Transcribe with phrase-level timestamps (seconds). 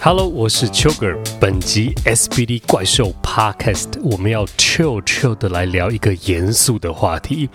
[0.00, 1.16] Hello，我是邱个。
[1.38, 7.48] 本集 SBD 怪兽 Podcast，我们要 chill chill 的来聊一个严肃的话题，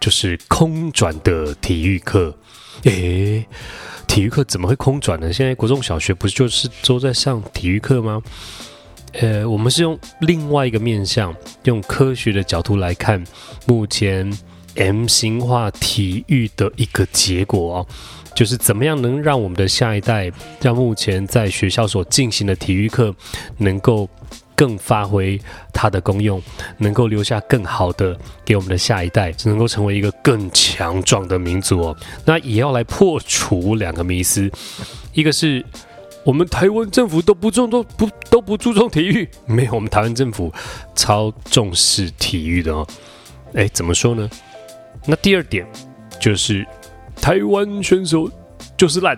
[0.00, 2.34] 就是空转的体育课。
[2.84, 3.46] 诶，
[4.06, 5.32] 体育课怎么会空转呢？
[5.32, 8.22] 现在国中小学不是就是都在上体育课吗？
[9.12, 13.22] 呃，我们是用另外一个面向，用科学的角度来看
[13.66, 14.32] 目前
[14.76, 17.86] M 型化体育的一个结果哦。
[18.34, 20.30] 就是怎么样能让我们的下一代，
[20.62, 23.14] 让目前在学校所进行的体育课，
[23.58, 24.08] 能够
[24.54, 25.38] 更发挥
[25.72, 26.40] 它的功用，
[26.78, 31.96] 能够留下更好的给我们的下一代，能够成为一个更强壮的民族哦。
[32.24, 34.50] 那也要来破除两个迷思，
[35.12, 35.64] 一个是
[36.24, 40.52] 我们台湾政府都不重都不都不注重体育，没有，我们台湾政府
[40.94, 42.86] 超重视体育的哦。
[43.54, 44.30] 哎，怎么说呢？
[45.04, 45.66] 那第二点
[46.18, 46.66] 就是。
[47.20, 48.30] 台湾选手
[48.76, 49.16] 就是烂，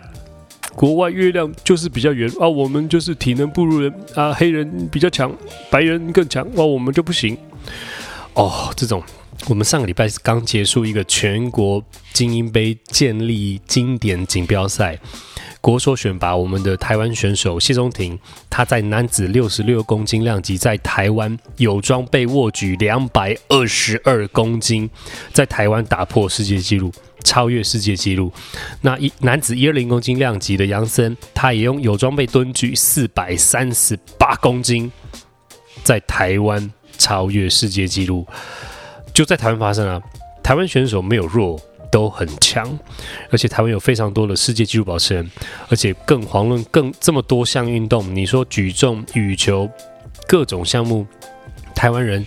[0.74, 5.32] 国外月亮就是比较圆啊，我们就是体能不如人啊，黑人比较强，
[5.71, 7.37] 白人更强，哇，我们就不行
[8.35, 8.73] 哦。
[8.77, 9.02] 这种，
[9.49, 14.99] 我们上个礼拜刚结束一个全国精英杯建立经典锦标赛，
[15.60, 18.18] 国手选拔我们的台湾选手谢宗廷，
[18.51, 24.90] 他在男子六十六公斤量级在台湾有装备握举两百二十二公斤，
[25.32, 26.93] 在台湾打破世界纪录。
[27.23, 28.32] 超越世界纪录。
[28.80, 34.90] 那一男子一二零公斤量级的杨森，他也用有装备蹲举四百三十八公斤，
[35.82, 38.26] 在台湾超越世界纪录。
[39.15, 40.00] 就在台湾发生啊！
[40.43, 42.78] 台湾选手没有弱，都很强，
[43.30, 45.30] 而且台湾有非常多的世界纪录保持人，
[45.68, 49.70] 而且更遑论更这么多项运动，你说举重、羽球，
[50.26, 51.06] 各种项目，
[51.74, 52.26] 台湾人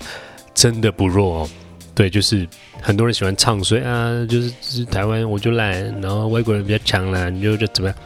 [0.53, 1.49] 真的不弱哦。
[1.95, 2.45] 对，就是
[2.81, 7.97] 很多人喜欢唱衰啊，就是是台湾我就烂，然后外国人比较强啦，你就就怎么样？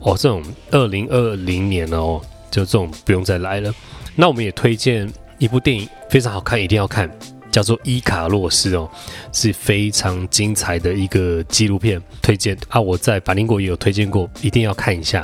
[0.00, 2.18] 哦，这种二零二零年哦，
[2.50, 3.70] 就这种不用再来了。
[4.16, 5.06] 那我们也推荐
[5.38, 7.10] 一部电影，非常好看，一定要看，
[7.52, 8.90] 叫做《伊卡洛斯》哦，
[9.30, 12.80] 是非常精彩的一个纪录片，推荐啊！
[12.80, 15.22] 我在百灵果也有推荐过，一定要看一下。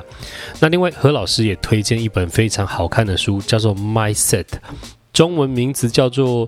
[0.59, 4.45] 那另外何老师也推荐一本非常好看的书，叫做《Mindset》，
[5.11, 6.47] 中文名字叫做。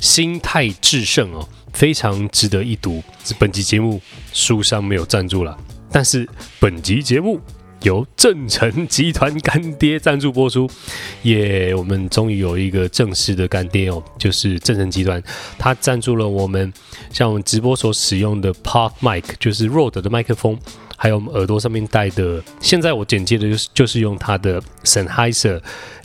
[0.00, 3.02] 心态致胜哦，非常值得一读。
[3.38, 4.00] 本集节目
[4.32, 5.56] 书商没有赞助了，
[5.92, 6.28] 但是
[6.58, 7.38] 本集节目
[7.82, 10.68] 由正成集团干爹赞助播出。
[11.22, 15.22] 耶，我们终于有一个正式的干爹哦，就是正成集团，
[15.58, 16.72] 他赞助了我们，
[17.12, 20.58] 像我们直播所使用的 Park Mic，就是 Rode 的麦克风，
[20.96, 22.42] 还有我们耳朵上面戴的。
[22.60, 25.60] 现在我简介的就是就是用它的 Sennheiser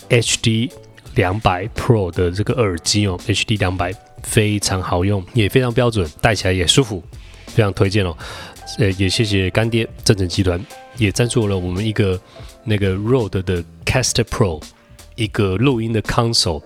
[0.10, 0.70] HD。
[1.16, 3.94] 两百 Pro 的这个耳机哦，HD 两百
[4.24, 7.04] 非常好用，也非常标准，戴起来也舒服，
[7.48, 8.16] 非常推荐哦。
[8.78, 10.64] 呃，也谢谢干爹正成集团
[10.98, 12.20] 也赞助了我们一个
[12.64, 14.62] 那个 Rode 的 Caster Pro
[15.16, 16.62] 一个录音的 console，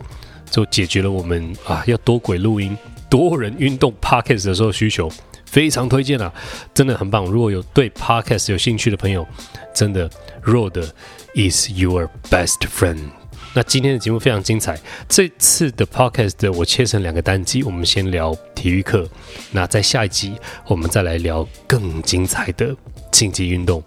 [0.49, 2.75] 就解决了我们啊要多轨录音、
[3.09, 5.11] 多人运动 Podcast 的时候需求，
[5.45, 6.33] 非常推荐啊，
[6.73, 7.25] 真的很棒。
[7.25, 9.27] 如果有对 Podcast 有兴趣的朋友，
[9.75, 10.09] 真的
[10.43, 10.87] Rode
[11.35, 13.18] is your best friend。
[13.53, 14.79] 那今天的节目非常精彩。
[15.07, 19.07] 这次的 podcast 我切成两个单集，我们先聊体育课。
[19.51, 20.35] 那在下一集，
[20.67, 22.75] 我们再来聊更精彩的
[23.11, 23.83] 竞技运动。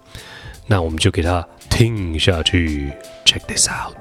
[0.67, 2.91] 那我们就给它听下去。
[3.25, 3.95] Check this out。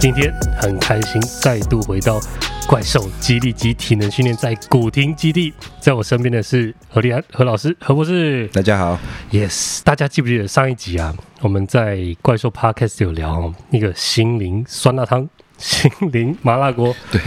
[0.00, 2.18] 今天很开心再度回到
[2.66, 8.48] 怪兽激励及体能训练在古亭基地，在我身边的是何立安何老师何博士。
[8.48, 8.98] 大家好
[9.30, 11.14] ，Yes，大家记不记得上一集啊？
[11.42, 16.96] 我们在怪兽 Podcast 有聊那个心灵酸辣汤、 心灵麻辣锅。
[17.12, 17.20] 对，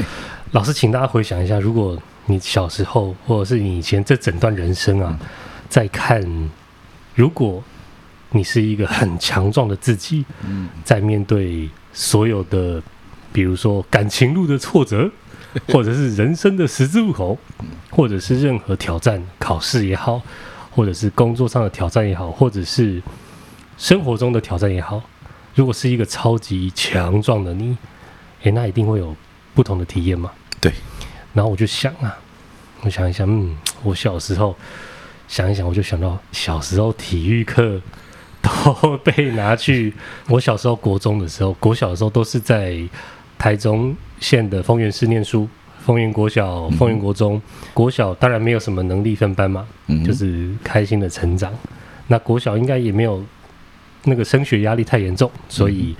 [0.54, 1.96] 老师，请大家回想一下，如果
[2.26, 5.20] 你小时候或者是你以前这整段人生啊，
[5.70, 6.50] 在看
[7.14, 7.64] 如果。
[8.36, 10.26] 你是一个很强壮的自己，
[10.84, 12.82] 在面对所有的，
[13.32, 15.10] 比如说感情路的挫折，
[15.70, 17.38] 或者是人生的十字路口，
[17.92, 20.20] 或者是任何挑战，考试也好，
[20.72, 23.00] 或者是工作上的挑战也好，或者是
[23.78, 25.00] 生活中的挑战也好，
[25.54, 27.78] 如果是一个超级强壮的你，
[28.42, 29.16] 诶，那一定会有
[29.54, 30.32] 不同的体验嘛？
[30.60, 30.74] 对。
[31.34, 32.18] 然后我就想啊，
[32.82, 34.56] 我想一想，嗯，我小时候
[35.28, 37.80] 想一想，我就想到小时候体育课。
[38.44, 39.92] 都被拿去。
[40.30, 42.78] 我小时候国中的时候，国小的时候都是在
[43.38, 45.48] 台中县的丰原市念书，
[45.84, 47.42] 丰原国小、丰原国中。
[47.74, 49.66] 国小当然没有什么能力分班嘛，
[50.06, 51.52] 就是开心的成长。
[52.08, 53.24] 那国小应该也没有
[54.04, 55.96] 那个升学压力太严重，所以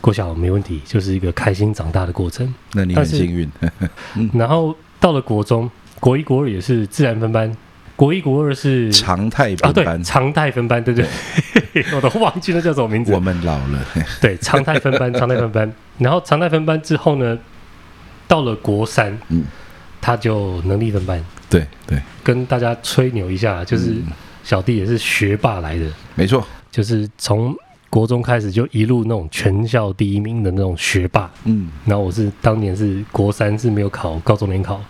[0.00, 2.54] 国小没问题，就是一个开心长大的过程。
[2.72, 3.50] 那你很幸运。
[4.32, 7.54] 然后到了国中，国一、国二也是自然分班。
[7.96, 11.06] 国一、国二是常态分班，啊、对，常态分班，对对，
[11.72, 13.12] 对， 我都忘记了叫什么名字。
[13.14, 13.78] 我们老了，
[14.20, 15.72] 对，常态分班， 常态分班。
[15.98, 17.38] 然后常态分班之后呢，
[18.26, 19.44] 到了国三，嗯，
[20.00, 21.24] 他就能力分班。
[21.48, 23.94] 对对，跟大家吹牛一下，就是
[24.42, 25.86] 小弟也是学霸来的，
[26.16, 27.54] 没错，就是从
[27.88, 31.30] 国中开始就一路那种全校第一名的那种学霸。
[31.44, 34.80] 嗯，然后我是当年是国三是没有考高中联考。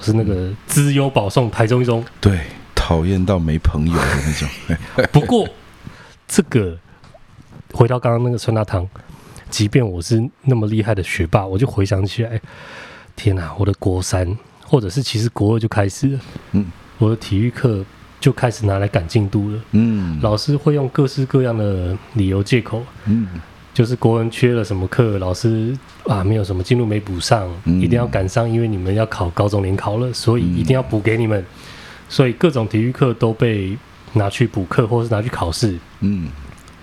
[0.00, 2.40] 是那个资优保送台中一中，对，
[2.74, 4.48] 讨厌到没朋友的那种。
[5.12, 5.48] 不过，
[6.26, 6.78] 这个
[7.72, 8.88] 回到刚刚那个酸辣汤，
[9.50, 12.40] 即便我是那么厉害的学霸，我就回想起来，
[13.16, 16.20] 天哪，我的国三或者是其实国二就开始了，
[16.52, 16.66] 嗯，
[16.98, 17.84] 我的体育课
[18.20, 23.28] 就开始拿来赶进度了，嗯，老师会用各式各样的理由借口，嗯。
[23.74, 25.76] 就是国文缺了什么课，老师
[26.06, 31.44] 啊没有什么进度没补上，嗯、一定要赶上，因为你们要考高中联考了，所以一定要补给你们，嗯、
[32.08, 33.76] 所以各种体育课都被
[34.12, 35.76] 拿去补课，或是拿去考试。
[36.00, 36.28] 嗯，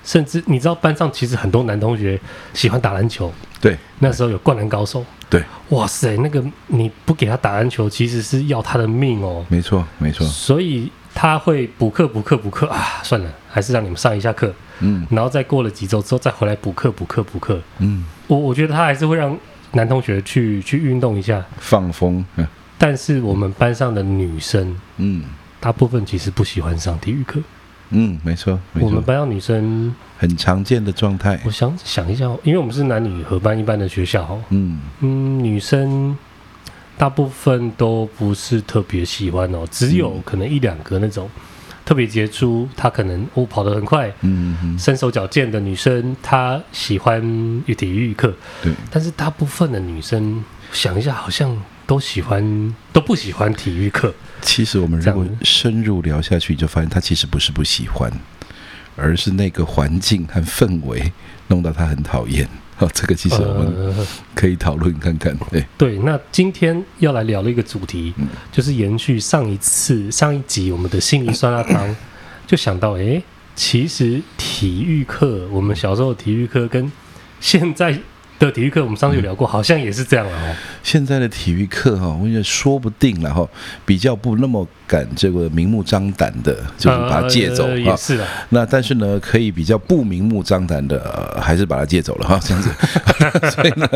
[0.03, 2.19] 甚至你知道班上其实很多男同学
[2.53, 9.45] 喜欢打篮球，对，那时候有灌篮高手，对，哇塞，那个你不给他打篮球，其实是要他的命哦。
[9.47, 10.27] 没错，没错。
[10.27, 14.53] 所以他会补课补课补课啊，算了，还是让你们上一下课。
[14.79, 17.59] 嗯，然后再过了几周之后，再回来补课补课补课。
[17.79, 19.37] 嗯，我我觉得他还是会让
[19.73, 22.25] 男同学去去运动一下，放风。
[22.37, 22.47] 嗯，
[22.79, 25.23] 但是我们班上的女生，嗯，
[25.59, 27.39] 大部分其实不喜欢上体育课。
[27.91, 28.87] 嗯，没错，没错。
[28.87, 31.39] 我们班上女生很常见的状态。
[31.45, 36.17] 我想想一下，因为我们是男女合班一般的学校，嗯嗯，女生
[36.97, 41.29] 大部分都不是特别喜欢哦，只有可能一两个那种。
[41.83, 47.21] 特别杰出，她可能哦跑得很快，嗯嗯，身手矫健的女生，她喜欢
[47.77, 48.71] 体育课，对。
[48.89, 54.13] 但是大部分的女生，想一下，好像都喜欢，都不喜欢体育课。
[54.41, 58.11] 其实我们如果深入聊下去，就发现她其实不是不喜欢，
[58.95, 61.11] 而是那个环境和氛围
[61.47, 62.47] 弄到她很讨厌。
[62.81, 65.37] 哦，这个其实我们可以讨论看看。
[65.49, 71.95] 对对，那今天要来聊的一个主题，嗯、就是延续上一次上一集我们的心灵酸辣汤，
[72.45, 73.21] 就想到，哎，
[73.55, 76.91] 其实体育课，我们小时候体育课跟
[77.39, 77.97] 现在。
[78.45, 80.55] 的体育课，我们上次有聊过，嗯、好像也是这样了哦。
[80.83, 83.47] 现在的体育课哈，我觉得说不定了哈，
[83.85, 87.73] 比较不那么敢这个明目张胆的，就是把它借走哈。
[87.73, 88.27] 也是的。
[88.49, 90.99] 那但是呢，可以比较不明目张胆的、
[91.35, 92.69] 呃，还是把它借走了哈， 这样子。
[93.51, 93.87] 所以呢，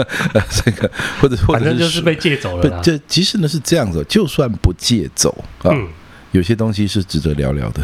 [0.49, 0.89] 这个
[1.19, 2.81] 或者或者是反正就是被借走了。
[2.81, 5.87] 这其实呢是这样子，就算不借走啊，嗯、
[6.31, 7.81] 有些东西是值得聊聊的。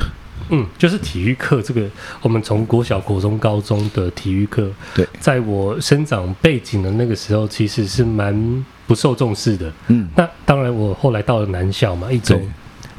[0.51, 1.81] 嗯，就是体育课这个，
[2.21, 9.71] 我们从国小、国中、高中的体育课，对，在我生长背景的那个时候，其实是蛮不受重视的。
[9.87, 12.39] 嗯，那当然，我后来到了男校嘛，一中，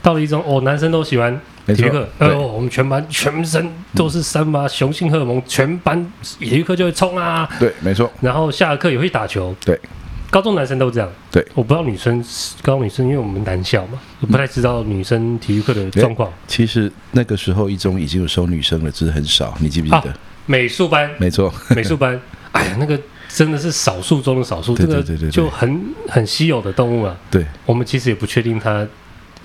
[0.02, 9.78] 到了一中，哦，男生都喜欢体育课，呃，我们全班全身都是散发雄性荷尔蒙，全班体育课就会冲啊，对，没错，然后下课也会打球，对。
[10.32, 12.24] 高中男生都这样，对，我不知道女生，
[12.62, 16.32] 高中女生，因为我们男校嘛，我不太知道女生体育课的状况。
[16.46, 20.10] 其实那个时候一中已经有收女生了，只是很少，你记不记得？
[20.10, 22.18] 啊、美术班，没错，美术班，
[22.52, 22.98] 哎呀，那个
[23.28, 27.14] 真的是少数中的少数，这个就很很稀有的动物啊。
[27.30, 28.88] 对，我们其实也不确定他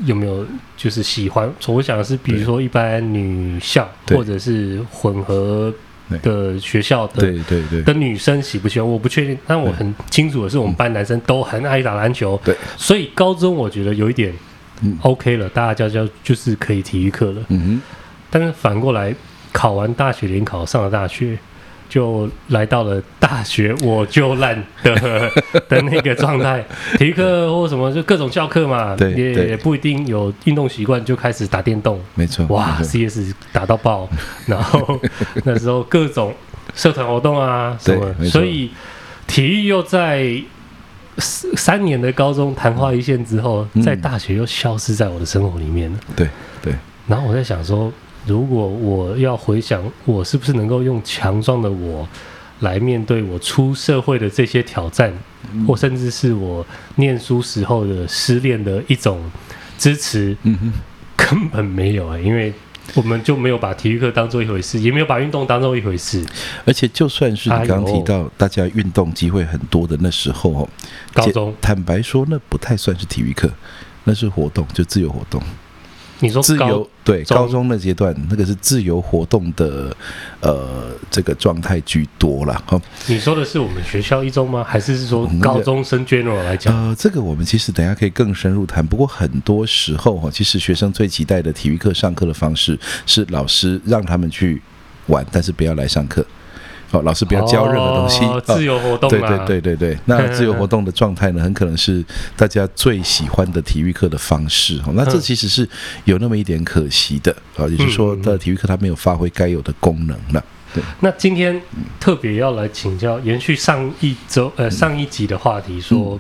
[0.05, 1.53] 有没有就是喜欢。
[1.67, 5.73] 我想的是，比如说一般女校或者是混合。
[6.21, 8.89] 的学校的对对对的女生喜不喜欢？
[8.89, 12.39] 我不确定，但我很清楚的是，我们班男生都很爱打篮球。
[12.43, 14.33] 对，所以高中我觉得有一点
[15.01, 17.41] OK 了，大家就就是可以体育课了。
[17.49, 17.81] 嗯哼，
[18.29, 19.13] 但是反过来
[19.51, 21.37] 考完大学联考上了大学。
[21.89, 25.31] 就来到了大学，我就烂的
[25.69, 26.63] 的那个状态。
[26.97, 31.99] 体育课或什么，就各种教课嘛，对也也不一定有运动习惯，就开始打电动。
[32.15, 34.07] 没错，哇，CS 打到爆。
[34.45, 34.99] 然后
[35.43, 36.33] 那时候各种
[36.75, 38.69] 社团活动啊什么，所以
[39.25, 40.41] 体育又在
[41.17, 45.99] 三年的高中昙花一现之后，在大学又消失在我的生活里面了。
[46.15, 46.27] 对
[46.61, 46.73] 对。
[47.07, 47.91] 然后我在想说。
[48.27, 52.07] 如果我要回想，我是不是能够用强壮的我
[52.59, 55.13] 来面对我出社会的这些挑战，
[55.53, 56.65] 嗯、或甚至是我
[56.95, 59.19] 念书时候的失恋的一种
[59.77, 60.35] 支持？
[60.43, 60.73] 嗯哼，
[61.15, 62.53] 根本没有啊、欸，因为
[62.95, 66.25] 我们就没有把体育课当做一回事，也没有把运动当做一回事。
[66.65, 70.69] 而且，就算是你刚刚提到大家运动机会很多的那时候哦，
[71.13, 73.49] 高中坦白说，那不太算是体育课，
[74.03, 75.41] 那是活动，就自由活动。
[76.19, 79.95] 你说自由对高中的阶段，那个是自由活动的，
[80.39, 82.81] 呃，这个状态居多了哈。
[83.05, 84.63] 你说的是我们学校一中吗？
[84.63, 86.75] 还是是说高中生 general 来讲？
[86.75, 88.85] 呃，这个我们其实等下可以更深入谈。
[88.85, 94.61] 不过很多时候哈，其实学生最期待的体育课上课的方式是老师让他们去
[95.05, 96.25] 玩，但是不要来上课。
[96.91, 99.09] 哦，老师不要教任何东西，哦、自由活动、啊。
[99.09, 102.03] 对对对对对，那 自由活动的状态呢，很可能是
[102.35, 104.79] 大家最喜欢的体育课的方式。
[104.85, 105.67] 哦，那这其实是
[106.05, 110.43] 有那么一点可惜的啊，也就是说，的体育课它没有发挥该有的功能了。
[110.73, 110.81] 对。
[111.01, 111.61] 那今天
[111.99, 116.19] 特别要来请教，延续上一周呃上一集的话题，说，嗯、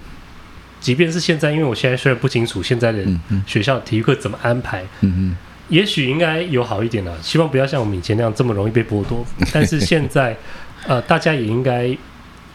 [0.81, 3.05] 即便是现在，因为我现在虽然不清楚现在的
[3.45, 5.37] 学校体育课怎么安排，嗯嗯。
[5.69, 9.25] 也许应该有好一点了，希望不要像我们以前那样这么容易被剥夺。
[9.53, 10.35] 但是现在，
[10.87, 11.95] 呃，大家也应该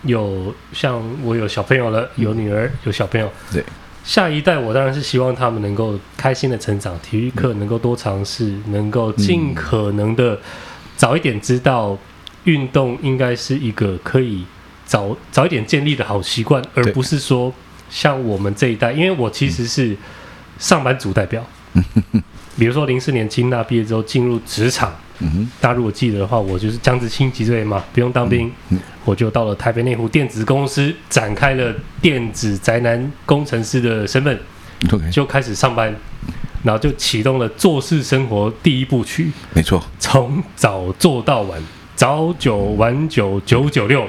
[0.05, 3.31] 有像我有小朋友了，有女儿，有小朋友。
[3.53, 3.63] 对，
[4.03, 10.39] 下一代我当然是希望他们能够开心的成长，体育课能够多尝试，能够尽可能的
[10.97, 11.99] 早一点知道
[12.45, 14.45] 运动应该是一个可以
[14.87, 17.53] 早早一点建立的好习惯，而不是说
[17.91, 19.95] 像我们这一代，因为我其实是
[20.59, 21.45] 上班族代表。
[22.59, 24.93] 比如说零四年清大毕业之后进入职场，
[25.61, 34.39] 大家如果记得的话，我就是江直清几岁嘛，不用当兵，嗯，我就到了台北内湖电子公司，展开了电子宅男工程师的身份
[35.11, 35.95] 就开始上班，
[36.63, 41.59] 然后就启动了做事生活第一部曲，没错，从早做到晚，
[41.97, 44.07] 早九晚九九九六，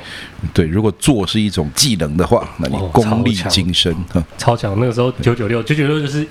[0.53, 6.27] 对，如果做是一种技能的话，那你功力精深，哦，超强，那个时候九九六九九六就是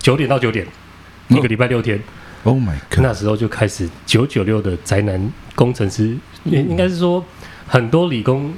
[0.00, 0.66] 九点到九点。
[1.36, 2.00] 一个礼拜六天
[2.44, 3.00] ，Oh my God！
[3.00, 7.24] 那时候就开始九九六的宅男工程师，应应该是说
[7.66, 8.52] 很多理工，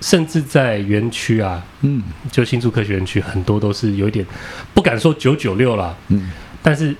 [0.00, 4.24] 甚至在园区啊，嗯，就新竹科学园区，很多都是有一点
[4.74, 6.30] 不敢说九九六啦，嗯，
[6.62, 6.94] 但是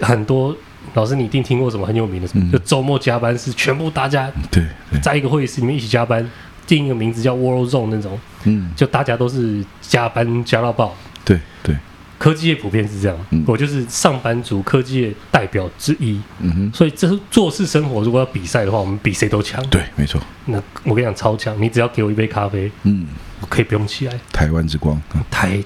[0.00, 0.56] 很多
[0.94, 4.64] 老师你一定听过什么很有名的什么，就周末加班是全部大家对
[5.02, 6.28] 在一个会议室里面一起加班，
[6.66, 11.76] 定一个名字叫 World Zone 那种，嗯，就大家都是加班加到爆，对对。
[12.24, 16.18] 科技业普遍是这样，嗯，我就是上班族，科技业代表之一。
[16.40, 19.62] 嗯哼，所以这是做事生活，如果要比赛的话，我们比谁都强。
[19.68, 20.18] 对，没错。
[20.46, 21.54] 那我跟你讲，超强！
[21.60, 23.06] 你只要给我一杯咖啡，嗯，
[23.42, 24.18] 我可以不用起来。
[24.32, 24.98] 台湾之光，
[25.30, 25.62] 台，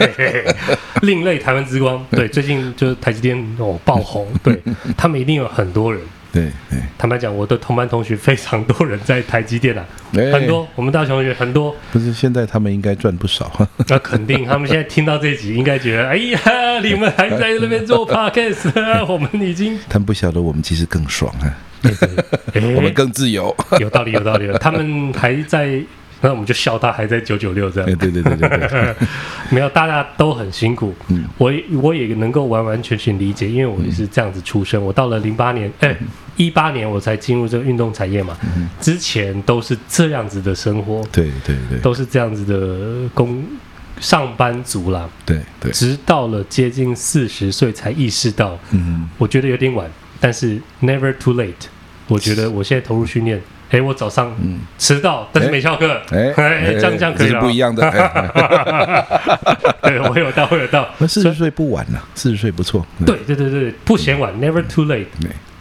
[1.00, 2.04] 另类台湾之光。
[2.10, 4.62] 对，最近就是台积电哦爆红，对
[4.94, 6.02] 他们一定有很多人。
[6.32, 9.84] 对对，坦白讲，我的同班同学非常多人在台积电啊，
[10.14, 10.66] 欸、 很多。
[10.74, 11.76] 我们大学同学很多。
[11.92, 13.68] 不是，现在他们应该赚不少。
[13.86, 16.40] 那 肯定，他们现在听到这集，应该觉得，哎呀，
[16.82, 18.70] 你们还在那边做 podcast，
[19.06, 19.78] 我们已经。
[19.88, 21.52] 他们不晓得，我们其实更爽啊，
[22.54, 23.54] 欸、我们更自由。
[23.78, 24.50] 有道理，有道理。
[24.58, 25.80] 他们还在。
[26.22, 27.98] 那我们就笑他还在九九六这样。
[27.98, 28.94] 对对对对对，
[29.50, 30.94] 没有，大家都很辛苦。
[31.08, 31.52] 嗯，我
[31.82, 34.82] 我也能够完完全全理解，因为我也是这样子出生。
[34.82, 35.94] 我到了零八年，哎，
[36.36, 38.36] 一八年我才进入这个运动产业嘛。
[38.80, 41.04] 之前都是这样子的生活。
[41.10, 43.44] 对对对，都是这样子的工
[44.00, 45.08] 上班族啦。
[45.26, 51.52] 对对，直到了接近四十岁才意识到，嗯，我觉得有点晚，但是 never too late。
[52.08, 53.40] 我觉得我现在投入训练。
[53.72, 54.30] 哎，我早上
[54.76, 55.98] 迟到，但是没翘课。
[56.12, 57.40] 哎，这样这样可以了。
[57.40, 57.82] 不一样的。
[59.80, 60.86] 对，我有到，我有到。
[60.98, 62.84] 那四十岁不晚了，四十岁不错。
[63.06, 65.06] 对对对对，不嫌晚，never too late。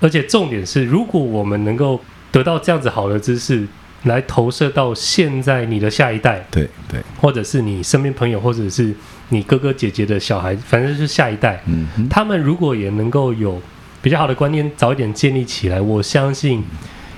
[0.02, 2.02] 而且重点是，如果我们能够
[2.34, 3.66] 得到这样子好的知识，
[4.04, 8.94] 来投射到现在你的下一代，对对，或者是你身边朋友，或者是
[9.30, 11.62] 你哥哥姐姐的小孩，反正就是下一代。
[11.66, 13.62] 嗯，他们如果也能够有
[14.02, 16.62] 比较好的观念，早一点建立起来，我相信。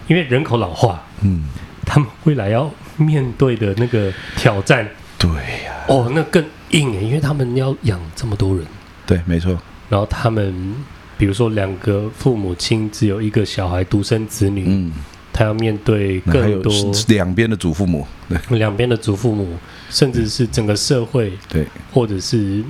[0.08, 1.46] 因为人口老化，嗯，
[1.86, 5.30] 他们未来要面对的那个挑战，对
[5.66, 8.66] 呀、啊，哦，那更硬诶，因为他们要养这么多人，
[9.06, 9.58] 对，没错。
[9.90, 10.76] 然后他们，
[11.18, 14.92] 比如说两个父母亲只有一个小孩，独生子女，嗯，
[15.32, 16.74] 他要面对更多
[17.08, 19.58] 两边的祖父母，对，两边的祖父母，
[19.90, 22.64] 甚至是整个社会，对，或者是。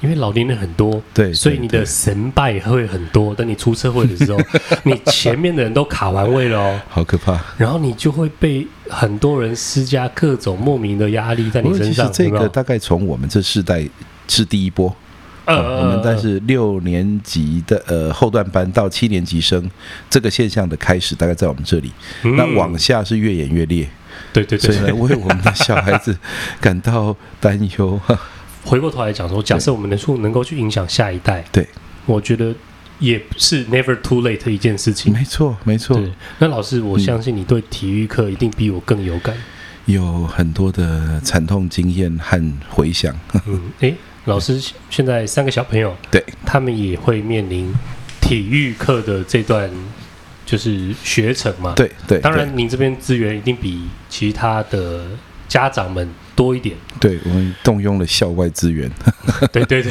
[0.00, 3.34] 因为老年人很多，对，所以你的神拜会很多。
[3.34, 4.38] 等你出社会的时候，
[4.84, 7.40] 你前面的人都卡完位了哦，好可怕。
[7.56, 12.12] 然后你就会被很多人施加各种莫名的压力在你身上。
[12.12, 13.88] 这个大概从我们这世代
[14.28, 14.94] 是第一波，
[15.46, 19.68] 呃，我们但是六年级的呃后段班到七年级生
[20.10, 21.90] 这个现象的开始，大概在我们这里。
[22.22, 23.88] 那往下是越演越烈，
[24.32, 26.16] 对对对，所以呢，为我们的小孩子
[26.60, 27.98] 感到担忧。
[28.66, 31.64] 回过头来讲说，假设我们能够能够去影响下一代，对，
[32.04, 32.52] 我觉得
[32.98, 35.12] 也是 never too late 的一件事情。
[35.12, 36.02] 没错，没错。
[36.40, 43.14] 那老师，我相信你对体育课一定比我更有感，嗯、有很多的惨痛经验和回想。
[43.46, 43.94] 嗯， 诶，
[44.24, 47.72] 老师现在三个小朋友，对，他们也会面临
[48.20, 49.70] 体育课的这段
[50.44, 51.72] 就是学程嘛？
[51.76, 52.18] 对对。
[52.18, 55.06] 当然，您这边资源一定比其他的
[55.46, 58.88] 家长们多一点，对，我们动用了校外资源。
[59.50, 59.90] 对对对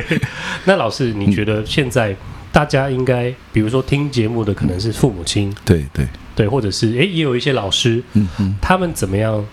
[0.00, 0.20] 对。
[0.64, 2.16] 那老师，你觉得现在
[2.50, 9.44] 大家应该，比如说听节目的可能是父母亲，对对对，或者是诶，也有一些老师，嗯嗯，他们怎么样？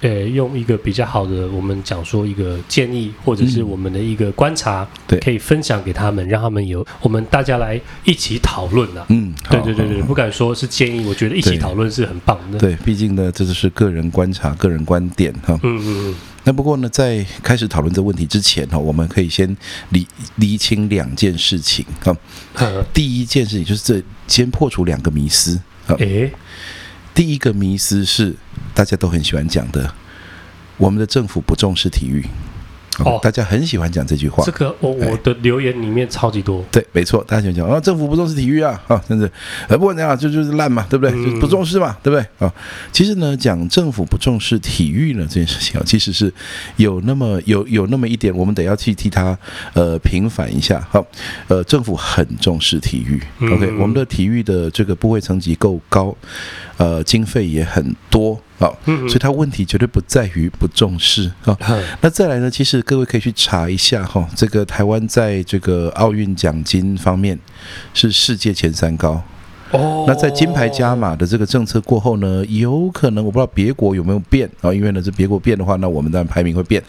[0.00, 9.04] 呃，用一个比较好的，我们讲说一个建议，或者是我们的一个观察，对、嗯，可以分享给他们，让他们有我们大家来一起讨论呐。
[9.10, 12.58] 嗯，对对对对，不敢说是建议，我觉得一起讨论是很棒的。
[12.58, 15.58] 对，毕竟呢，这就是个人观察、个人观点哈。
[15.62, 16.14] 嗯嗯嗯。
[16.44, 19.54] 那不过呢，在开始讨论这个问题之前哈，我们可以先
[19.90, 22.16] 理厘清两件事情哈。
[22.94, 25.94] 第一件事情就是这先破除两个迷思啊。
[25.98, 26.32] 诶。
[27.14, 28.36] 第一个迷思是
[28.74, 29.94] 大家都很喜欢讲的，
[30.76, 32.24] 我们的政府不重视体育。
[33.04, 34.44] 哦，大家很喜欢讲这句话。
[34.44, 36.64] 这个我我的留言里面超级多。
[36.70, 39.30] 对，没错，大家喜欢讲啊，政府不重视体育啊，啊，甚至
[39.68, 41.14] 呃，不管怎样，就就是烂嘛，对不对？
[41.14, 42.46] 嗯、就不重视嘛，对不对？
[42.46, 42.52] 啊，
[42.92, 46.32] 其实呢，讲政府不重视体育呢这件事情啊，其实是
[46.76, 49.36] 有那么有有那么一点，我们得要去替他
[49.74, 50.86] 呃平反一下。
[50.90, 51.04] 好，
[51.48, 53.20] 呃，政府很重视体育。
[53.46, 56.14] OK，嗯、我们的体育的这个部会层级够高，
[56.76, 58.40] 呃，经费也很多。
[58.60, 61.56] 好，所以他问题绝对不在于不重视啊。
[62.02, 62.50] 那再来呢？
[62.50, 67.38] 其实各位可以去查一下哈，这个台湾在这个奥运奖金方面
[67.94, 69.22] 是世界前三高。
[69.70, 70.04] 哦。
[70.06, 74.70] 那在金牌加码的这个政策过后呢，有可能我不知道别国有没有变啊？
[74.74, 76.82] 因为呢，这别国变的话，那我们当然排名会变。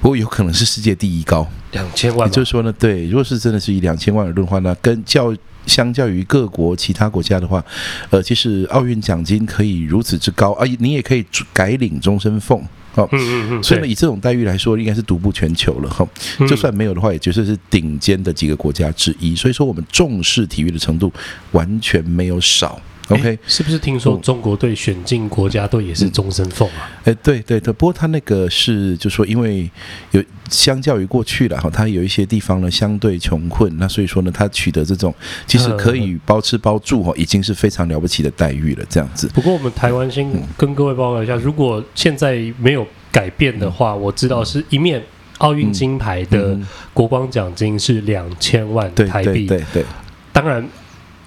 [0.00, 2.26] 不过有可能是世界第一高，两千万。
[2.26, 5.30] 也就是说呢，对，如果是真的是以两千万而论的话呢，跟教
[5.68, 7.62] 相较于各国其他国家的话，
[8.10, 12.60] 呃，其实奥运奖金可以如此之高啊，你也可以改领终身俸
[12.94, 13.06] 哦。
[13.12, 13.62] 嗯嗯嗯。
[13.62, 16.08] 所以呢，以这种待遇来说，应该是独步全球了哈。
[16.48, 19.36] 就算没有的话，也绝对是顶尖的几个国家之一。
[19.36, 21.12] 所以说，我们重视体育的程度
[21.52, 22.80] 完全没有少。
[23.08, 26.90] OK，是不是听说中国队选进国家队也是终身俸啊？
[27.04, 29.70] 哎，对对对，不过他那个是，就说因为
[30.10, 35.14] 有相较于过去了哈，他有一些地方呢相对穷困，那所以说呢，他取得这种
[35.46, 38.84] 其实可以包吃包住哈，已经是非常了不起的待遇了。
[38.90, 39.26] 这样子。
[39.28, 45.02] 不过我们台湾先跟各位报告一下，如果现在没有改变的话，我知道是一面
[45.38, 46.58] 奥运金牌的
[46.92, 49.46] 国光奖金是两千万台币。
[49.46, 49.82] 对对，
[50.30, 50.62] 当然。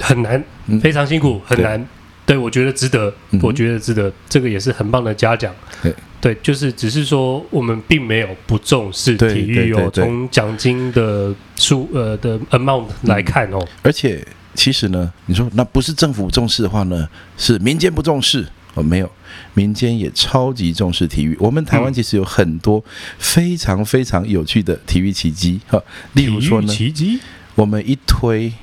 [0.02, 0.44] 很难，
[0.82, 1.88] 非常辛苦，嗯、很难。
[2.24, 4.12] 对，我觉得值得，嗯、我觉得值得。
[4.30, 5.54] 这个也是很棒的嘉奖。
[5.82, 9.90] 对，对，就是只是说，我们并没有不重视体育哦。
[9.94, 18.84] 从奖金的数呃的 amount 来看哦、嗯，而且其实呢，你说那不是政府重视的话呢，是民间不重视哦？
[18.84, 19.12] 没有，
[19.54, 21.36] 民间也超级重视体育。
[21.38, 22.82] 我们台湾其实有很多
[23.18, 25.82] 非常非常有趣的体育奇迹哈，
[26.14, 27.20] 例如说呢，奇迹，
[27.56, 28.54] 我们一推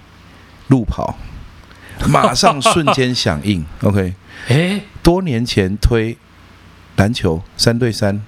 [0.68, 1.18] 路跑。
[2.08, 4.14] 马上瞬间响应，OK？
[4.48, 6.16] 哎，多年前推
[6.96, 8.22] 篮球三对三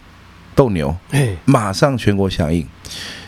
[0.54, 2.66] 斗牛，哎，马上全国响应。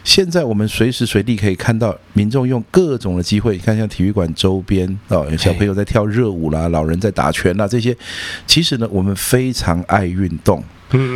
[0.05, 7.97] 现在我们随时随地可以看到民众用各种的机会，看像体育馆周边哦，有小朋友在跳热舞啦，老人在打拳啦，这些
[8.45, 10.63] 其实呢，我们非常爱运动。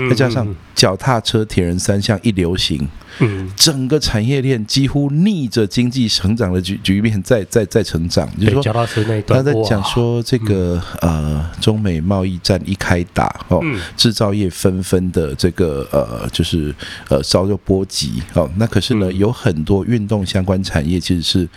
[0.08, 2.86] 再加上脚踏车、铁人三项一流行，
[3.18, 8.28] 嗯整个产业链几乎逆着经济成长的局局面在在在成长。
[8.38, 8.86] 就是说，
[9.26, 13.60] 他在讲说这个呃，中美贸易战一开打哦，
[13.96, 16.72] 制造业纷纷的这个呃，就是
[17.08, 18.48] 呃遭受波及哦。
[18.56, 21.48] 那可是呢，有很多运动相关产业其实是。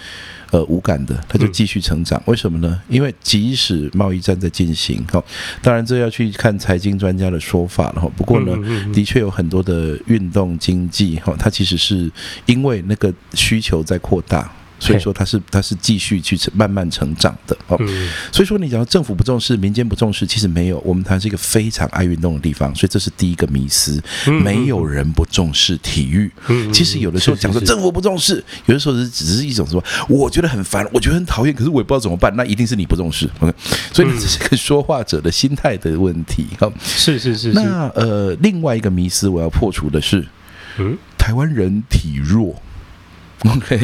[0.52, 2.20] 呃，无感的，它就继续成长。
[2.26, 2.82] 为什么呢？
[2.90, 5.24] 因为即使贸易战在进行，哈，
[5.62, 8.10] 当然这要去看财经专家的说法了哈。
[8.18, 8.58] 不过呢，
[8.92, 12.12] 的却有很多的运动经济，哈，它其实是
[12.45, 14.48] 因为那个需求在扩大。
[14.80, 17.78] 所以说它是它是继续去慢慢成长的哦，
[18.32, 24.02] 所以说你讲政府不重视，民间不重视，其实没有，我们台湾是一个非常爱运动的地方，所以这是第一个迷思，
[24.42, 26.32] 没有人不重视体育。
[26.72, 33.54] 其实有的时候讲说政府不重视，有的时候是只是一种说我觉得很烦，我觉得很讨厌，可是我也不知道怎么办，那一定是你不重视，OK？
[33.92, 36.48] 所以这是个说话者的心态的问题。
[36.58, 37.52] 好，是是是。
[37.52, 40.26] 那呃，另外一个迷思我要破除的是，
[40.78, 42.56] 嗯，台湾人体弱。
[43.47, 43.80] OK，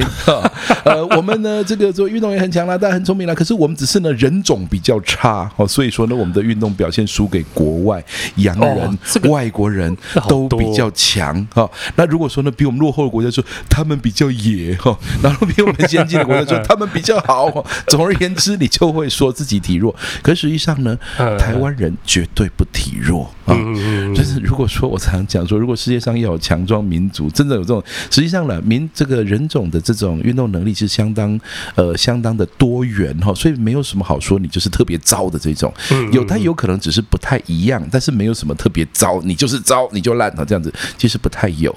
[0.83, 8.03] 呃，我们呢，这个做运动员很强啦，大家很聪明啦，可是我们只是呢人种比较差哦，所以说呢，我们的运动表现输给国外
[8.35, 9.95] 洋人、哦这个、外国人
[10.27, 11.69] 都比较强哈。
[11.95, 17.65] 那如果说呢，比我们落后的国家说他们比较野哈，然后比我们先进的国家说他们比较好。
[17.87, 19.95] 总而言之，你就会说自己体弱。
[20.21, 20.97] 可是实际上呢，
[21.39, 24.13] 台湾人绝对不体弱啊。
[24.13, 29.45] 就是如果说我常常讲说，如果世界上要有强壮民族，真的有这种，实际上呢，民这个人。
[29.47, 31.39] 种的这种运动能力是相当
[31.75, 35.71] 呃相当的多元哈，所以没有什么好说你就是特别糟的这种，
[36.11, 41.73] 有它有可能只是不太一样，但是没有什么特别糟，你就是糟你就烂了这样子，其实不太有。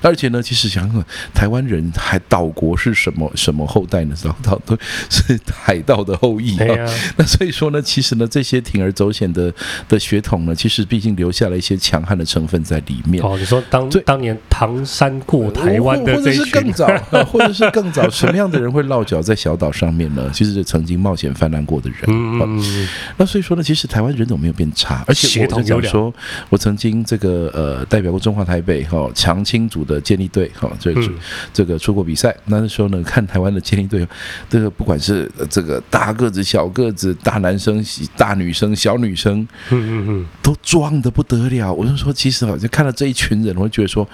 [0.00, 4.14] 而且呢，其实想想台湾人还岛国是什么什么后代呢？
[4.22, 4.78] 岛岛都
[5.10, 6.92] 是海盗的后裔啊。
[7.16, 9.52] 那所以说呢，其实呢这些铤而走险的
[9.88, 13.22] 的血统呢，其实毕竟留下了一些强悍的成分在里面。
[13.22, 16.88] 哦，你说当当年唐山过台湾的这一群，或者是更早。
[17.24, 20.30] 或者是更早，什么样的人会落脚在小岛上面呢？
[20.32, 21.98] 其实是曾经冒险泛滥过的人。
[22.06, 26.14] 嗯，那所以说呢，其实台湾人种没有变差，而且我就讲说，
[26.48, 30.94] 我曾经这个呃代表过中华台北哈强青组的建立队哈，这
[31.52, 32.34] 这个出国比赛。
[32.44, 34.06] 那时候呢，看台湾的建立队，
[34.48, 37.84] 这个不管是这个大个子、小个子、大男生、
[38.16, 40.54] 大女生、小女生，嗯嗯嗯，都
[41.00, 41.72] 的不得了。
[41.72, 44.08] 我就说，其实好像看到这一群人，我就觉得说。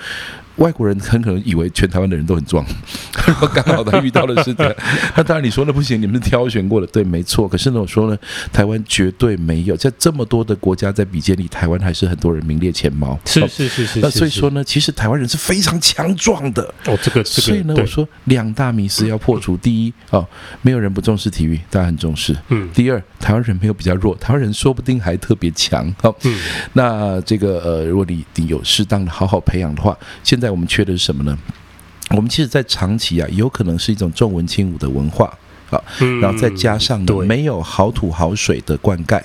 [0.57, 2.65] 外国人很可能以为全台湾的人都很壮，
[3.53, 4.75] 刚好他遇到的是这样。
[5.17, 7.49] 那当然你说那不行，你们是挑选过的，对，没错。
[7.49, 8.17] 可是呢，我说呢，
[8.53, 13.19] 台湾绝对没有，在这么多的国家在比肩里，台湾还是很多人名列前茅。
[13.25, 14.01] 是是是是。
[14.01, 16.63] 那所以说呢，其实台湾人是非常强壮的。
[16.87, 20.25] 哦，这个，这个、所以呢，我说两大迷思要破除：第一，哦，
[20.63, 22.33] 没有人不重视体育，大家很重视。
[22.51, 22.71] 嗯。
[22.73, 25.93] 第二，台湾人没有比较弱，台湾人说不定还特别强。
[26.01, 26.15] 好。
[26.23, 26.39] 嗯。
[26.75, 30.44] 那这个呃，如果你你有适当的好好培养的话，现在。
[30.45, 31.39] 在我们缺的是什么呢？
[32.11, 35.27] 我们其实，在长期啊，有可能是一种重文轻武的文化
[35.71, 35.81] 啊，
[36.21, 39.23] 然后再加上呢，没有好土好水的灌溉，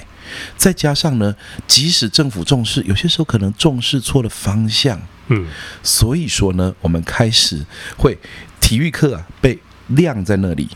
[0.55, 1.35] 再加上呢，
[1.67, 4.97] 即使政府重视，有些时候可能重视错了方向。
[5.27, 5.45] 嗯，
[5.83, 7.65] 所以说呢，我们开始
[7.97, 8.17] 会
[8.61, 10.69] 体育课啊被晾在那里，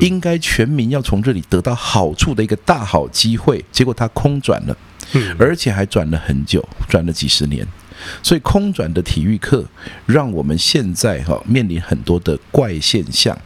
[0.00, 4.76] 应该全民要从这里得到好处的一个大好机会，结果它空转了，
[5.36, 7.66] 而且还转了很久，转了几十年。
[8.22, 9.64] 所以空转的体育课，
[10.06, 13.36] 让我们现在哈面临很多的怪现象。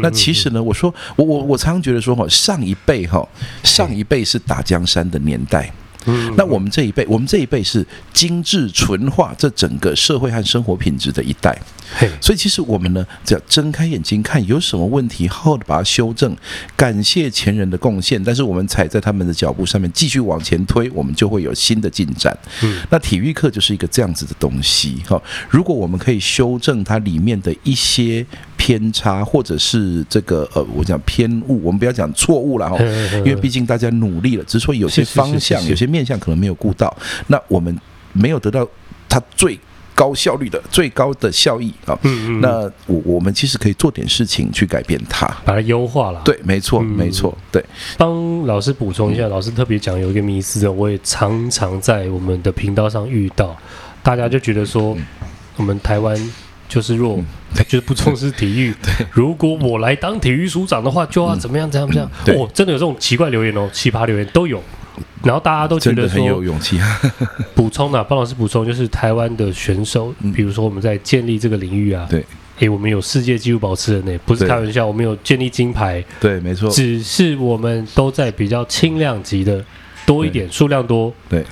[0.00, 3.26] 那其实呢，我说我我我常常觉得说哈，上一辈哈，
[3.62, 5.72] 上一辈是打江山的年代。
[6.06, 11.56] 嗯，那我们这一辈，我们这一辈是精致纯化这整个社会和生活品质的一代。
[12.20, 16.34] 所以其实我们呢，只要睁开眼睛看有什么问题，好好的把它修正，
[16.76, 18.22] 感谢前人的贡献。
[18.22, 22.36] 但是我们踩在他们的脚步上面继续往前推，我们就会有新的进展。
[22.62, 24.96] 嗯，那体育课就是一个这样子的东西。
[25.06, 28.26] 哈，如果我们可以修正它里面的一些
[28.64, 32.78] 偏差，或者是这个呃，我讲偏误，我们不要讲错误了哈，
[33.18, 35.84] 因为毕竟大家努力了，只是说有些方向，有些。
[35.94, 36.92] 面向可能没有顾到，
[37.26, 37.78] 那我们
[38.14, 38.66] 没有得到
[39.08, 39.56] 它最
[39.94, 41.96] 高效率的最高的效益啊。
[42.02, 42.40] 嗯嗯。
[42.40, 46.20] 那我我们其实可以做点事情去改变它，把它优化了。
[46.24, 47.36] 对，没错，没错。
[47.52, 47.64] 对，
[47.96, 53.56] 帮老师补充一下，老师特别讲有一个迷思的，我也常常在我们的频道上遇到，
[54.02, 54.96] 大家就觉得说
[55.56, 56.18] 我们台湾
[56.68, 57.22] 就是弱，
[57.62, 58.74] 就是不重视体育。
[59.12, 62.42] 如果我来当体育署长的话，就要怎么样怎么样怎么样。
[62.44, 64.62] 哦，真的有这种奇怪留言哦，奇葩留言都有。
[65.24, 66.78] 然后大家都觉得说很有勇气。
[67.54, 72.24] 补充的，帮老师补充，就是台湾的选手，比如说我们在建立这个领域啊，对，
[72.58, 79.64] 诶，我们有世界纪录保持人呢，不是开玩笑，我们有建立金牌，对，没错，只是我们都在比较轻量级的
[80.06, 81.42] 多一点，数量多，对，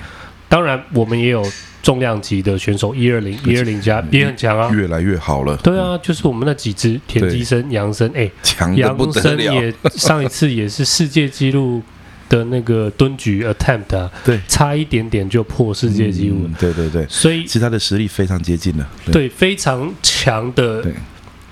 [0.47, 1.43] 当然我们也有
[1.83, 11.83] 重量级的选手，一二零一二零加也很强啊，越来越好了，对啊，就是我们那几只田鸡生、杨生，哎，强的不得了，杨森也 上一次也是世界纪录。
[12.29, 20.83] 的那个蹲举 attempt 啊，对，差一点点就破世界纪录，嗯，对对对，所以其实他的实力非常接近了，对，对非常强的。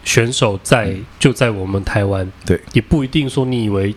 [0.04, 3.94] 对选手在就在我们台湾，对，也不一定说你以为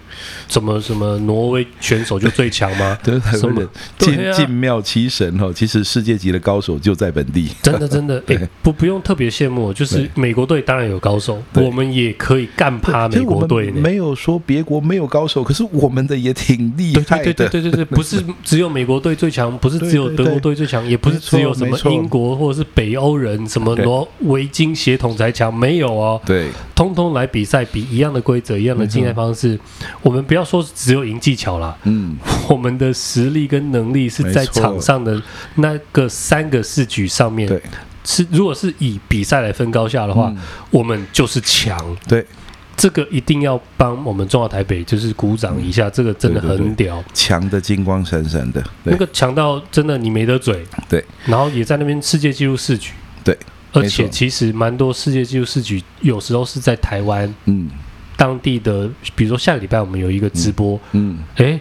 [0.49, 2.97] 什么什么挪威选手就最强吗？
[3.03, 3.67] 对，台湾的
[3.99, 7.49] 进进庙七神哈，其实世界级的高手就在本地。
[7.63, 13.71] 真的真的， 哎，不不用特别羡慕，就是美国队当然有高手，我们也可以干趴美国队。
[13.71, 17.33] 没有说别国没有高手，可是我们的也挺厉害的。
[17.33, 25.94] 对对对对对， 不是只有美国队最强，不是只有德国队最强，也不是只有什么英国或者是北欧人什么挪维京血统才强，没有。
[25.95, 29.59] 哦，对，通通来比赛，比一样的规则，一样的竞赛方式。
[30.03, 32.17] 我们不要说只有赢技巧啦，嗯，
[32.49, 35.21] 我们的实力跟能力是在场上的
[35.57, 37.63] 那个三个四局上面，对。
[38.07, 40.37] 是如果是以比赛来分高下的话，嗯、
[40.71, 41.75] 我们就是强。
[42.07, 42.23] 对，
[42.77, 50.63] 这个一定要帮我们中华台北就是鼓掌一下，嗯、这个真的很屌，强的金光闪闪的，那个强到真的你没得嘴。
[50.87, 52.93] 对，然后也在那边世界纪录四局。
[53.25, 53.35] 对，
[53.75, 57.35] 而且其实蛮多世界纪录四举有时候是在台湾。
[57.45, 57.71] 嗯。
[58.17, 61.61] 当地的，比如说下个礼拜我们有一个直播，嗯，哎、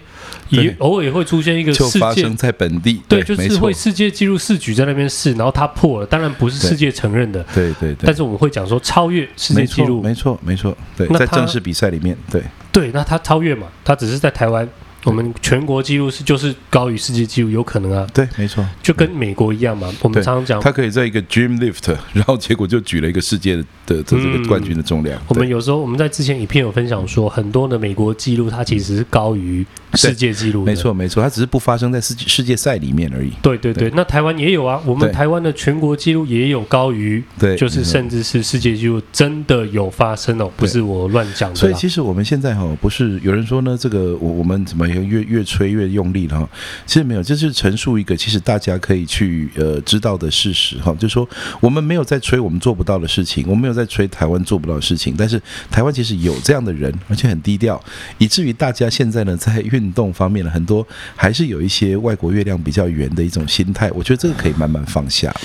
[0.52, 12.44] 嗯，也偶尔也会出现一个世界，就发生在本地，对，就是会世界纪录四举在那边试，然后他破了，当然不是世界承认的，对对对，但是我们会讲说超越世界纪录，没错没错，对，在正式比赛里面，对。
[12.72, 14.70] 对，那他超越嘛，他只是在台湾。
[15.04, 18.08] 我们全国纪录是就是高于世界纪录，有可能啊？
[18.14, 19.94] 对，没错，就跟美国一样嘛。
[20.02, 25.22] 我们常常讲，他可以在一个 dream lift，然后结果就举了一个世界的的这个冠军的重量。
[25.28, 30.64] 我们有时候我们在之前影片有分享说，很多的美国纪录它其实是高于世界纪录。
[30.64, 33.32] 没错，没错，它只是不发生在世界世界赛里面而已。
[33.42, 41.56] 对对对，那台湾也有啊，我们台湾的全国纪录也有高于，对，就是甚至是世界纪录真的有发生哦，不是我乱讲的。
[41.56, 45.74] 所以其实我们现在哈，不是有人说呢，这个我我们怎么越越吹。
[45.74, 46.48] 越用力了哈，
[46.86, 51.28] 其实没有，这就是陈述一个其实大家可以去呃知道的事实哈，就是说
[51.60, 57.84] 我们没有在吹我们做不到的事情，我们没有在吹台湾做不到的事情，但是台湾其实有这样的人，而且很低调，
[58.20, 65.42] 以至于大家现在呢在运动方面呢很多还是有一些外国月亮比较圆的一种心态，我觉得这个可以慢慢放下了。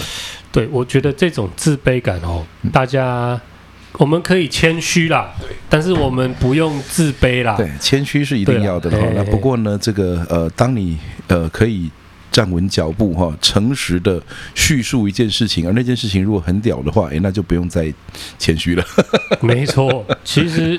[0.53, 3.40] 对，我觉得这种自卑感哦，大家。
[3.94, 7.57] 我们可以谦虚啦，对，但是我们不用自卑啦。
[7.57, 8.98] 对，谦虚是一定要的哈。
[9.16, 10.96] 那不过呢，这个呃，当你
[11.27, 11.90] 呃可以
[12.31, 14.22] 站稳脚步哈，诚实的
[14.55, 17.92] 叙述一件事情，而那件事情如果很屌的话，诶，那就不用再
[18.38, 18.85] 谦虚了。
[19.40, 20.79] 没错，其实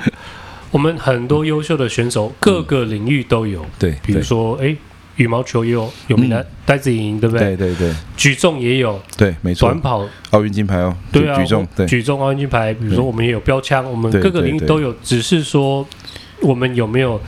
[0.71, 3.61] 我们很多优秀的选手，各个领域都有。
[3.63, 4.75] 嗯、对，比如说哎。
[5.15, 7.53] 羽毛球也有有名的戴子颖，对不对？
[7.57, 7.93] 对对对。
[8.15, 9.67] 举重也有，对，没错。
[9.67, 12.73] 短跑奥运金牌哦，对啊，举重，对，举重奥运金牌。
[12.73, 15.85] 比如说，我们也有标枪，我们各个领域都有，只是说
[16.41, 17.19] 我们有没有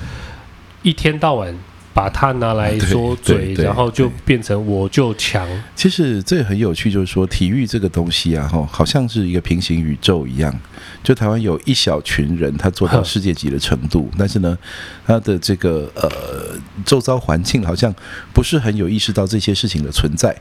[0.83, 1.53] 一天到晚
[1.93, 5.47] 把它拿来说嘴，然后就变成我就强。
[5.75, 10.53] 其实这很有趣，就是说体育这个东西啊，哈，好像是一个平行宇宙一样。
[11.03, 14.57] 就台湾有一小群人，他做到世界级的程度，但是呢，
[15.05, 16.09] 他的这个呃
[16.85, 17.93] 周遭环境好像
[18.33, 20.35] 不是很有意识到这些事情的存在。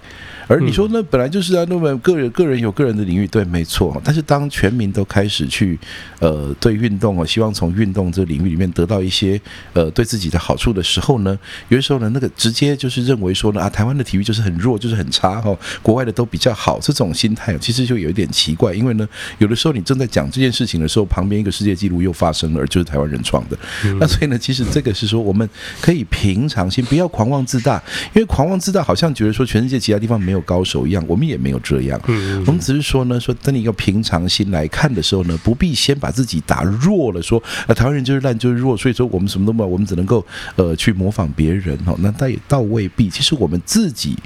[0.46, 4.00] 而你说那，本来就是啊，那么个人个人有个人的领域，对，没错。
[4.04, 5.78] 但是当全民都开始去
[6.18, 9.40] 呃对运动哦，希望从运动这领域里面得到一些
[9.72, 20.50] 呃对自己的好处的时候呢，有的时候呢，那个直接就是认为说呢啊，台湾的体育就是很弱，就是很差哈，国外的都比较好，这种心态其实就有一点奇怪，因为呢，有的时候你正在讲这件。
[20.60, 23.56] 事情的时候，旁边一个世界纪录又发生了，而就是台湾人创的。
[24.00, 25.48] 那所以呢，其实这个是说，我们
[25.80, 31.98] 可以平常心，不要狂妄自大，因为狂妄自大好像觉得说全世界其他地方没有高手一样，我们也没有这样。
[32.44, 40.26] 我们只是说呢，说等你一个平常心来看的时候呢，不必先把自己打弱了，说啊，台湾人就是烂，就是弱，所以说我们什么都没有，我们只能够
[40.56, 41.94] 呃去模仿别人哦。
[41.98, 44.16] 那倒也倒未必，其实我们自己。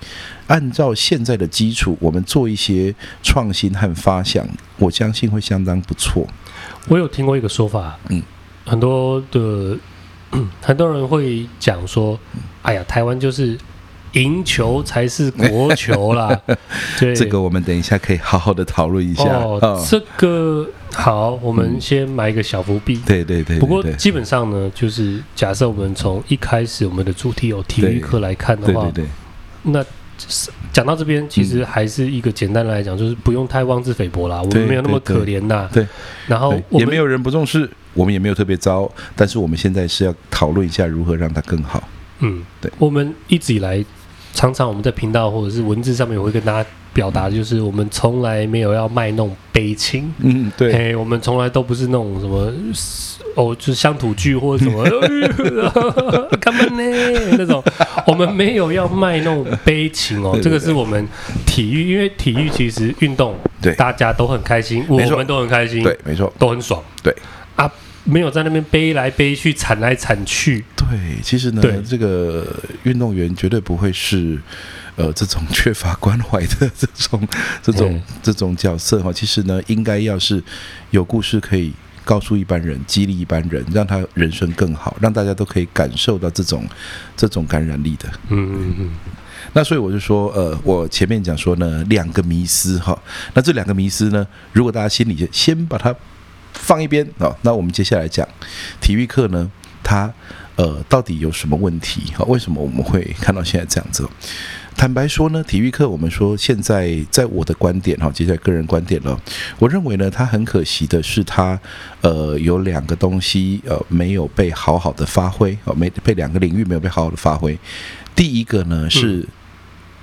[0.46, 4.46] 按照现在的基础，我们做一些创新和发想，
[4.78, 6.26] 我相信会相当不错。
[6.88, 8.22] 我有听过一个说法，嗯，
[8.66, 9.78] 很多的
[10.60, 12.18] 很多人会讲说，
[12.62, 13.56] 哎呀，台湾就是
[14.14, 16.36] 赢球才是国球啦。
[16.98, 19.24] 对，这个我们等一下可以好好的讨论一下。
[19.24, 23.00] 哦，哦这个好，我们先埋一个小伏笔。
[23.06, 23.60] 对对对，对。
[23.60, 29.08] 不过基本上呢，就是假设我们从一开始我们的主题有体育课来看的话，对对对，
[29.62, 29.84] 那。
[30.72, 34.40] 讲到这边，其实还是一个简单来讲，就是不用太妄自菲薄啦。
[34.40, 35.68] 我们没有那么可怜呐。
[35.72, 35.84] 对。
[36.28, 41.82] 然后也没有人不重视，我们也没有特别糟，但是我们现在是要讨论一下如何让它更好。
[42.20, 42.70] 嗯，对。
[42.78, 43.84] 我们一直以来，
[44.34, 50.12] 常常我们在频道或者是文字上面，也会跟大家表达，就是我们从来没有要卖弄悲情。
[50.18, 50.94] 嗯，对。
[50.96, 52.52] 我们从来都不是那种什么。
[53.36, 54.84] 哦，就是乡土剧或者什么，
[56.40, 56.82] 干嘛呢？
[57.36, 57.60] 那种
[58.06, 61.04] 我们没有要卖那种悲情哦，这个是我们
[61.44, 67.43] 体育，因为体育其实运动，对，大家都很开心，我们都很开心，对，没错，都很爽，对啊，
[68.04, 70.64] 没有在那边背来背去，铲来铲去。
[70.76, 70.86] 对，
[71.22, 72.46] 其实呢，这个
[72.84, 74.38] 运动员绝对不会是
[74.96, 77.28] 呃这种缺乏关怀的这种
[77.62, 79.12] 这种这种角色哈。
[79.12, 80.42] 其实呢，应该要是
[80.90, 81.72] 有故事可以。
[82.06, 86.62] 告诉一般人，激励一般人，让他人生更好，让大家都可以感受到这种
[87.16, 88.06] 这种感染力的。
[88.28, 88.90] 嗯嗯嗯。
[89.54, 93.02] 那所以我就说，呃，我前面讲说呢，两个迷思哈。
[93.32, 95.96] 那这两个迷思呢，如果大家心里就先把它
[96.64, 98.26] 放一边啊，那我们接下来讲
[98.80, 99.50] 体育课呢，
[99.82, 100.10] 它
[100.56, 102.10] 呃到底有什么问题？
[102.16, 104.08] 哈，为什么我们会看到现在这样子？
[104.74, 109.20] 坦白说呢，体育课我们说现在在我的观点哈，接下来个人观点了，
[109.58, 111.60] 我认为呢，它很可惜的是它
[112.00, 117.56] 呃有两个东西呃没有被好好的发挥哦，没被两个领域没有被好好的发挥。
[118.16, 119.24] 第一个呢是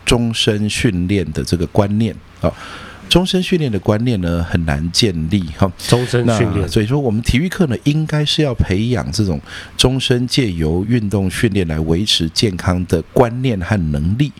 [0.05, 2.53] 终身训练的这个观念啊。
[3.11, 5.69] 终身训练的观念呢，很难建立哈。
[5.77, 9.37] 终身训练，所以说我们体育课呢，应该是要培养这种
[9.75, 14.31] 终身借由运动训练来维持健康的观念和能力。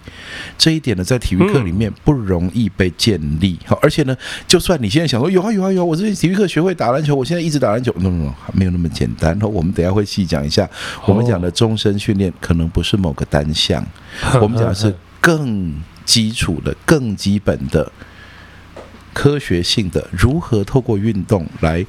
[0.58, 3.60] 这一点呢，在体育课里面不容易被建立。
[3.66, 4.16] 好，而且呢，
[4.48, 9.38] 就算你现在想说有啊有啊有啊，我这体育课学会打篮球，我现在一直打篮球，no no no，没有那么简单。
[9.42, 10.66] 我们等下会细讲一下，
[11.06, 13.86] 我们讲的终身训练可能不是某个单项，
[14.42, 17.92] 我们讲的是更基础的、更基本的。
[19.14, 21.86] 科学性的如何透过运动来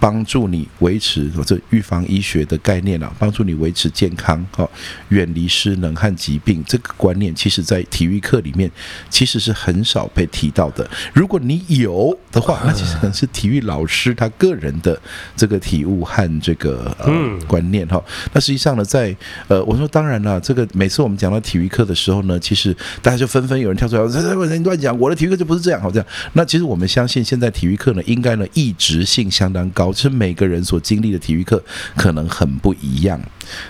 [0.00, 4.68] 帮助你维持，或者预防医学的概念啊，帮助你维持健康，哈，
[5.08, 8.70] 远离失能和疾病，这个观念其实在体育课里面
[9.10, 10.88] 其实是很少被提到的。
[11.12, 15.00] 如果你有的话，那其实可能是体育老师他个人的
[15.36, 18.00] 这个体悟和这个呃观念哈。
[18.32, 19.14] 那实际上呢，在
[19.48, 26.06] 呃，我说当然了，这个每次我们讲到体育课的时候呢，其实大家就纷纷有人跳出来，这这人乱讲，我的体育课就不是这样，好这样。
[26.34, 29.87] 那其实我们相信，现在体育课呢，应该呢，异质性相当高。
[29.92, 31.62] 其实每个人所经历的体育课
[31.96, 33.20] 可能很不一样，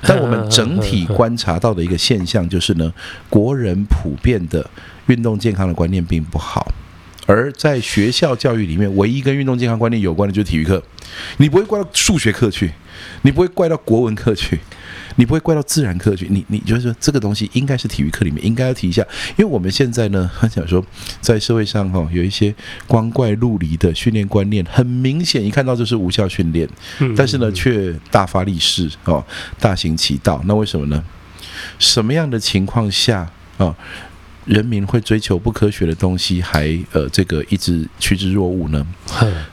[0.02, 2.92] 但我们 整体观察到的一个现象就是呢，
[3.28, 4.68] 国人普遍的
[5.06, 6.70] 运动健康的观念并不好，
[7.26, 10.82] 而在学校教育里面，唯一跟运动健康观念有关的就是体育课，
[11.38, 12.72] 你不会怪到数学课去，
[13.22, 14.60] 你不会怪到国文课去。
[15.16, 19.02] 你不会怪到自然课去，你你就是说这个东西应该是体育课里面应该要提一下，
[19.36, 20.84] 因为我们现在呢， 想说
[21.20, 22.54] 在社会上哈有一些
[22.86, 26.68] 光怪陆离的训练观念，很明显一看到就是无效训练，
[27.16, 29.24] 但是呢却大发利市哦，
[29.58, 30.40] 大行其道。
[30.44, 31.02] 那为什么呢？
[31.80, 33.74] 什么样的情况下啊，
[34.44, 38.86] 人民会追求不科学的东西，还呃这个一直趋之若鹜呢？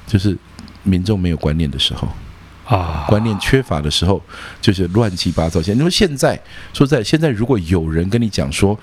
[0.06, 0.38] 就是
[0.86, 2.08] 民众没有观念的时候。
[2.66, 4.20] 啊，观念缺乏的时候，
[4.60, 5.62] 就是乱七八糟。
[5.62, 6.36] 现，你说现在
[6.74, 8.76] 说在现在，如果有人跟你讲说，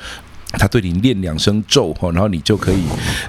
[0.59, 2.83] 他对你念两声咒哈，然后你就可以，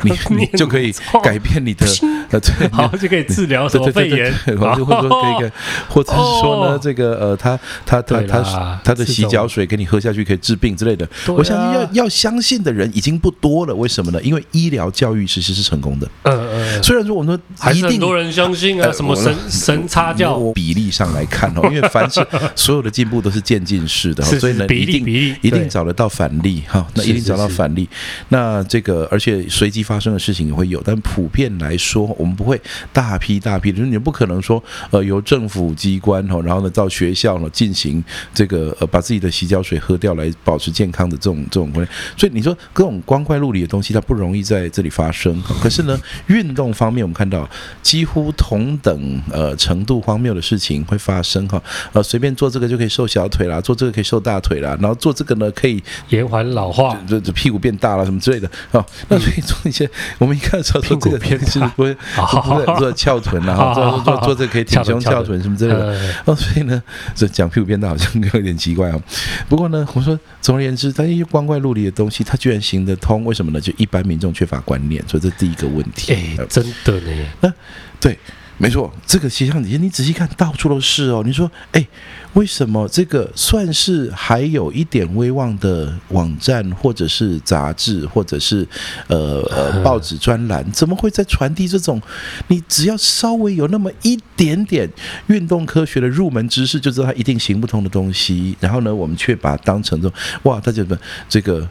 [0.04, 1.86] 你 你就可以改变你的
[2.30, 4.76] 呃，对， 好就可以治疗什么肺炎，或者
[5.08, 5.52] 说可以，
[5.88, 11.08] 或者是说呢，这个呃，他他他他他的洗脚水给你喝下去可以治病之类的。
[11.28, 14.22] 我相信要要相信的人已经不多了，为什么呢？
[14.22, 16.08] 因为医疗教育其实是成功的。
[16.24, 16.84] 嗯嗯。
[16.84, 26.86] 虽然说我们说一定很多人相信啊，什么神神差教比例上来看哦，因为凡是所有的进步都是渐进式的，所以呢，一定一定找得到反例哈。
[26.96, 27.13] 那。
[27.14, 27.88] 一定找到反例，
[28.30, 32.60] 那这个而且随机发生的事情也会有，但普遍来说，我们不会
[32.92, 45.42] 大批大批的，就是你不可能说，呃，由政府机关哈，然后呢到学校呢进行这个呃把自己的洗脚水喝掉来保持健康的这种这种观念，所以你说各种光怪陆离的东西，它不容易在这里发生。
[45.62, 47.50] 可是呢，运动方面我们看到
[47.82, 56.98] 几乎同等呃程度荒谬的事情会发生哈，呃，随便做这个就可以瘦小腿啦，做这个可以瘦大腿啦，然后做这个呢可以延缓老化。
[57.08, 61.96] 这这屁股变大了什么之类的哦，那所以做一些，我们一看说说这个其实不会
[62.78, 66.82] 做翘臀啊， 做做做这个可以挺胸翘臀什么之类的哦，所以呢，
[67.16, 69.02] 这讲屁股变大好像有点奇怪哦。
[69.48, 73.60] 不过呢，我说总而言之，它一些光怪陆离的东西，它居然行得通，为什么呢？
[73.60, 76.14] 就一般民众缺乏观念，所以这是第一个问题。
[76.14, 77.12] 哎，真的呢？
[77.42, 77.54] 那
[78.00, 78.18] 对。
[78.58, 81.24] 没错，这个其实你你仔细看到处都是哦。
[81.26, 81.86] 你说，哎，
[82.34, 88.66] 为什么这个算是还有一点威望的网站，或者是杂志，或者是
[89.08, 92.02] 呃呃 报纸专栏，怎么会在传递这种
[92.48, 94.90] 你只要稍微有那么一点点
[95.28, 98.56] 运动科学的入门知识，就知道它一定行不通的东西？
[98.60, 101.68] 然后呢，我们却把它当成这种哇，他觉得这个。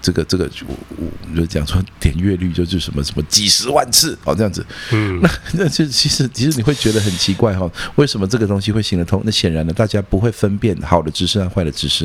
[0.00, 9.22] 这个这个我我就讲说点阅率就是什么什么几十万次哦这样子，嗯， 那那就其实其实你会觉得很奇怪哈，为什么这个东西会行得通？
[9.24, 12.04] 那显然呢，大家不会分辨好的知识和坏的知识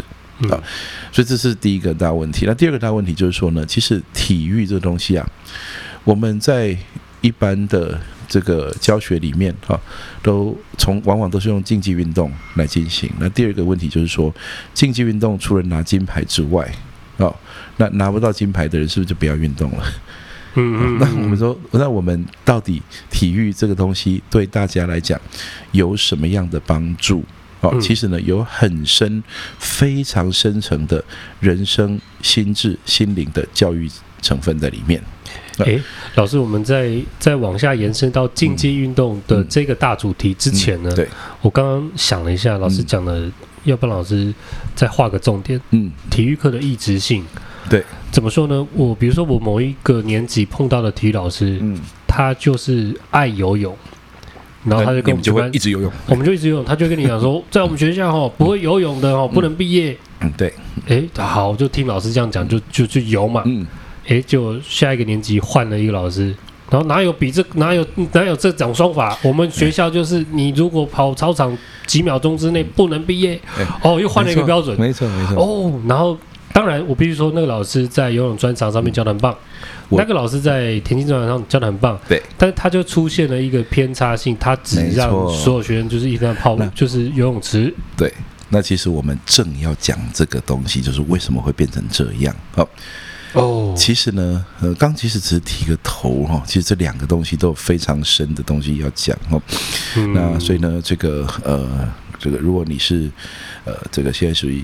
[0.50, 0.56] 啊，
[1.12, 2.46] 所以这是第一个大问题。
[2.46, 5.30] 那第二个大问题就是说呢，其实体育这个东西啊，
[6.04, 6.78] 我们在
[7.22, 9.80] 一般的这个教学里面哈，
[10.22, 13.10] 都从往往都是用竞技运动来进行。
[13.20, 14.34] 那第二个问题就是说，
[14.74, 16.85] 竞技运动除了拿金牌之外，啊。
[17.78, 19.84] 那拿不到金牌的人是不是就不要运动了？
[20.56, 20.98] 嗯嗯。
[21.02, 25.20] 那我们说，那我们到底体育这个东西对大家来讲
[25.72, 27.24] 有什么样的帮助？
[27.62, 29.24] 哦，其实呢，有很深、
[29.58, 31.04] 非常深层的
[31.39, 33.89] 人生、心智、心灵的教育
[34.22, 35.02] 成分在里面。
[35.60, 35.82] 诶，
[36.16, 41.08] 老师，我们在再往下延伸到竞技运动的这个大主题之前呢，对，
[41.41, 43.32] 我刚刚想了一下，老师讲的，
[43.64, 44.34] 要不然老师
[44.76, 45.60] 再画个重点。
[45.72, 47.26] 嗯，体育课的意志性。
[47.70, 48.68] 对，怎么说呢？
[48.74, 53.76] 我比如说我某一个年级碰到的体育老师，嗯，他就是爱游泳，
[54.63, 59.97] 然后他就跟我们就会一直游泳，我们就一直游泳，他就跟你讲说， 在我们学校哈不会游泳的哦，不能毕业。
[60.22, 60.53] 嗯，对，
[60.88, 63.41] 哎，好，就听老师这样讲，就就去游嘛。
[63.45, 63.66] 嗯，
[64.07, 66.34] 哎，就下一个年级换了一个老师。
[66.68, 69.16] 然后哪有比这哪有哪有这种说法？
[69.22, 71.55] 我们学校就是你如果跑操场
[71.86, 73.39] 几秒钟之内不能毕业，
[73.84, 75.36] 哦，又换了一个标准，没错没错。
[75.36, 76.18] 哦，然后
[76.66, 79.38] 当然我必须说，那个老师在游泳专长上面教的很棒，
[79.89, 82.20] 那个老师在田径专长上教的很棒，对。
[82.39, 87.72] 但是他就出现了一个偏差性，他只让所有学生就是一直在泡，就是游泳池。
[87.95, 88.11] 对，
[88.49, 92.36] 那其实我们正要讲这个东西，就是为什么会变成这样？
[92.55, 92.68] 好。
[93.34, 99.39] 哦，其实呢，呃，刚其实只是提个头哈，其实这两个东西都有非常深的东西要讲哈。
[99.97, 101.88] 嗯、那所以呢，这个呃，
[102.18, 103.11] 这个如果你是
[103.66, 104.63] 呃，这个现在属于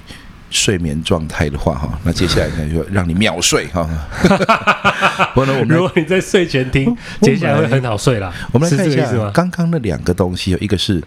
[0.52, 3.90] 睡眠状态的话哈，那接下来呢就让你秒睡哈。
[5.34, 8.32] 不呢，我们如果你在睡前听， 接下来会很好睡啦。
[8.52, 11.02] 我们来看一下刚刚那两个东西，有一个是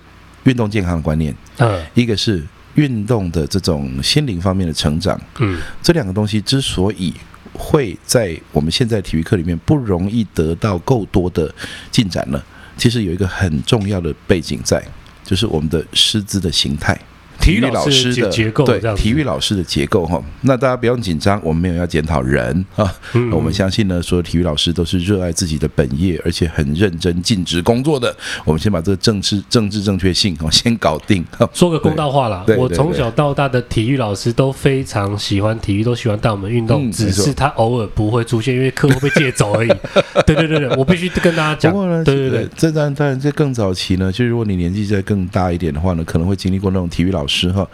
[0.44, 2.42] 运动健康的观念，嗯，一个是
[2.74, 7.12] 运动的这种心灵方面的成长，嗯，这两个东西之所以
[7.52, 11.54] 会在我们现在体育课里面不容易得到够多的
[11.90, 12.44] 进展了。
[12.76, 14.82] 其实有一个很重要的背景在，
[15.22, 16.98] 就是我们的师资的形态。
[17.40, 22.94] 体育老师的结构，对，体育老师的结构哈，那大家不用紧张，我们没有要检讨人啊，
[23.32, 28.14] 我们相信呢，所有体育老师都是热爱自己的本业，而且很认真尽职工作的。
[28.44, 31.24] 我们先把这个政治政治正确性哦先搞定。
[31.52, 39.68] 说个公道话啦，我从小到大的体育老师都非常喜欢体育，都喜欢带我们运动，只是他偶尔不会出现，因为课会被借走而已。
[40.26, 41.74] 对对对对，我必须跟大家讲。
[42.04, 47.50] 对对对，这当然当然在更早期呢，就是如果你年纪再更大一点的话呢，可能会经历过那种体育老师。
[47.52, 47.66] 哈，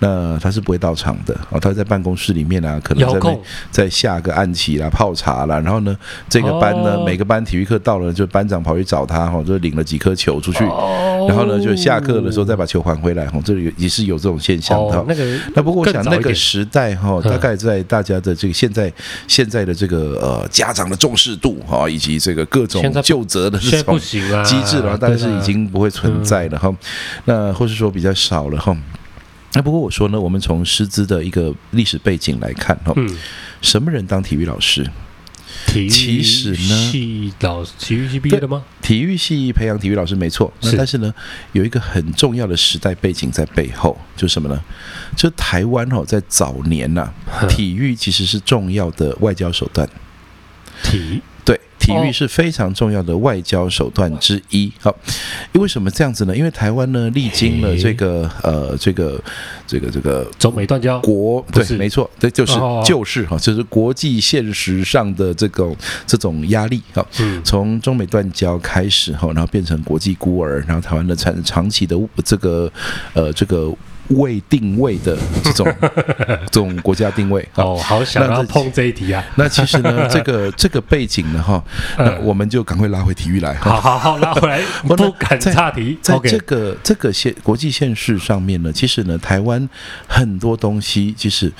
[0.00, 3.38] 那他是不会到场的哦，他在办公室里面啊，可能在那
[3.70, 5.96] 在下个暗棋啦、泡茶啦，然后呢，
[6.28, 10.64] 这个班呢，每个班体育课到了，就班长跑去找他哈，就领了几颗球出去，
[11.28, 15.04] 然后呢，就下课的时候再把球还回来哈，这里也是有这种现象的。
[15.06, 18.92] 那个，那不过我想那个时代哈，大概在大家的这个现在
[19.26, 26.74] 现在的这个呃家长的重视度哈，以及这个各种就责的这种机制了，但是已经不会存在了哈，
[27.26, 28.76] 那或是说比较少了哈。
[29.52, 33.08] 那不过我说呢，我们从师资的一个历史背景来看哈，嗯，
[33.60, 34.88] 什么人当体育老师？
[35.66, 38.64] 体育系老师，体育系毕业的吗？
[38.80, 41.12] 体育系培养体育老师没错，那但是呢，
[41.52, 44.58] 有一个很重要的时代背景在背后，就是什么呢？
[45.16, 47.12] 就台湾哦，在早年呐，
[47.48, 49.88] 体育其实是重要的外交手段。
[50.82, 51.20] 体
[51.88, 54.70] 体育是非常重要的外交手段之一。
[54.80, 54.94] 好，
[55.52, 56.36] 因为什么这样子呢？
[56.36, 59.20] 因为台湾呢历经了这个呃这个
[59.66, 62.52] 这个这个中美断交国对，没错，对，就是
[62.84, 65.76] 就是哈，就是国际现实上的这种
[66.06, 66.82] 这种压力。
[66.92, 67.06] 好，
[67.42, 72.70] 从中美断交开始哈，然后变成国际孤儿，然后台湾的长长期的这个
[73.14, 73.74] 呃这个。
[74.10, 75.66] 未定位的这种
[76.50, 79.22] 这种国家定位哦，好想要碰这一题啊！
[79.36, 81.62] 那其实呢， 这个这个背景呢，哈，
[81.98, 83.54] 那我们就赶快拉回体育来。
[83.56, 85.98] 好好好，拉回来， 不敢岔题。
[86.00, 89.68] 在这个这个现国际现实上面呢，其实呢，台湾
[90.06, 91.52] 很多东西，其实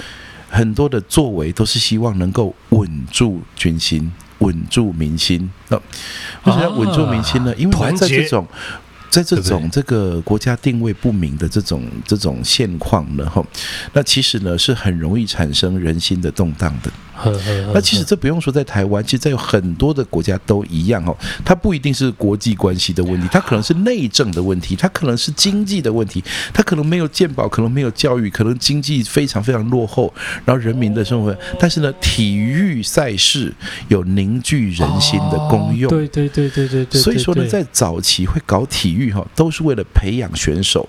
[0.48, 5.50] 很多的作为都是希望能够稳住军心，稳住民心。
[5.68, 7.54] 那为什么要稳住民心呢？
[7.56, 8.46] 因为在这种。
[9.10, 13.44] 在这种这个国家定位不明的这种这种现况呢，哈，
[13.92, 16.90] 那其实呢是很容易产生人心的动荡的。
[17.74, 21.16] 那其实这不用说，在台湾，其实在有很多的国家都一样哦。
[21.44, 30.12] 它不一定是国际关系的问题，它可能是内政的问题，它可能是经济的问题，它可能没有健保，可能没有教育，可能经济非常非常落后，
[30.44, 31.36] 然后人民的生活。
[31.58, 33.52] 但是呢，体育赛事
[33.88, 35.90] 有凝聚人心的功用。
[35.90, 37.00] 对对对对对对。
[37.00, 40.88] 所以说呢，在早期会搞体育哈，都是为了培养选手。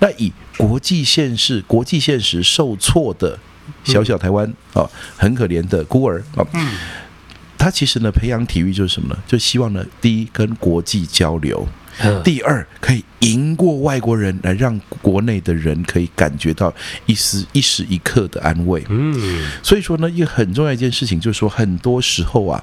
[0.00, 3.38] 那以国际现实、国际现实受挫的。
[3.84, 6.46] 小小台湾啊、哦，很可怜的孤儿啊。
[6.54, 6.74] 嗯，
[7.56, 9.18] 他其实呢，培养体育就是什么呢？
[9.26, 11.66] 就希望呢，第一跟国际交流。
[12.22, 16.72] 第二，可以赢过外国人，来让国内的人可以感觉到
[17.06, 18.84] 一丝一时一刻的安慰。
[18.88, 22.62] 嗯，所以说呢，一个很重要一件事情就是说，很多时候啊，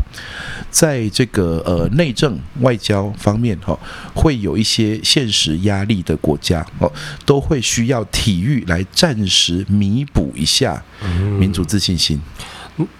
[0.69, 3.77] 在这个呃内政外交方面哈，
[4.13, 6.91] 会有一些现实压力的国家哦，
[7.25, 10.81] 都会需要体育来暂时弥补一下
[11.39, 12.21] 民族自信心。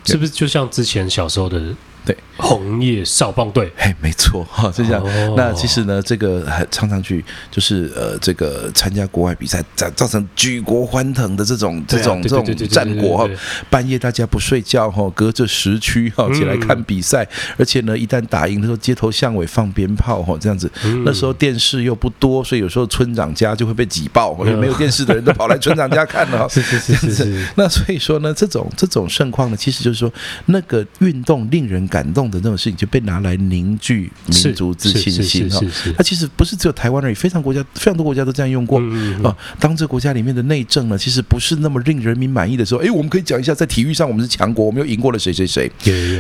[0.06, 1.74] 是不是就像之前小时候的？
[2.06, 5.02] 对，红叶少棒队，哎，没错哈，就这样。
[5.02, 13.30] 哦、那其实呢，这个还常常去，就是呃，这个参加国外比赛，造造成举国欢腾的这种这种这种战果哈。
[13.70, 20.70] 半夜大家不睡觉哈，隔着时区哈起来看比赛，嗯、而且呢，一旦打赢的时候，街头巷尾放鞭炮哈，这样子。
[20.84, 26.48] 嗯、那时候电视又不多，所以有时候村长家就会被挤爆，因为没有电视的人都跑来村长家看了。
[26.50, 27.48] 是是是是是。
[27.56, 30.12] 那所以说呢，这种这种盛况呢，其实就是说
[30.48, 35.60] 那个运动令人感动的那种事情，就被拿来凝聚民族自信心哈。
[35.98, 38.80] 它其实不是只有台湾而已，非常国家非常多国家都这样用过
[39.24, 39.36] 啊。
[39.60, 45.72] 当这国家里面的内政呢，其实不是那么令人民满意的时候，哎，我们可以讲一下，在体育上我们是强国，我们又赢过了谁谁谁。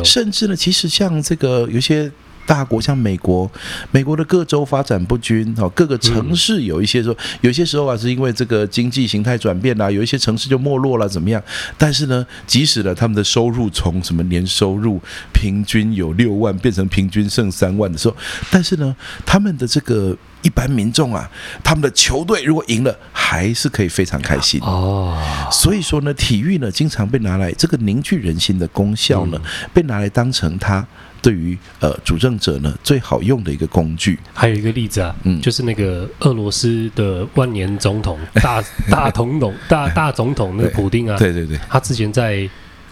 [0.03, 2.11] 甚至呢，其实像这个有些。
[2.45, 3.49] 大国像美国，
[3.91, 11.41] 美国的各州发展不均，哈，各个城市有一些说，有些时候啊，是因为这个经济形态转变啦，有一些城市就没落了，怎么样？
[11.77, 15.01] 但是呢，即使呢，他们的收入从什么年收入
[15.33, 18.15] 平均有六万变成平均剩三万的时候，
[18.51, 21.29] 但是呢，他们的这个一般民众啊，
[21.63, 25.17] 他们的球队如果赢了，还是可以非常开心哦。
[25.51, 29.41] 所以说呢，体育呢，经常被拿来这个凝聚人心的功效呢，
[29.73, 30.85] 被拿来当成它。
[31.25, 42.47] 对于呃主政者呢，最好用的一个工具，还有一个例子啊，嗯，就是那个俄罗斯的万年总统 大大总统大大总统那个普丁啊，对对对，他之前在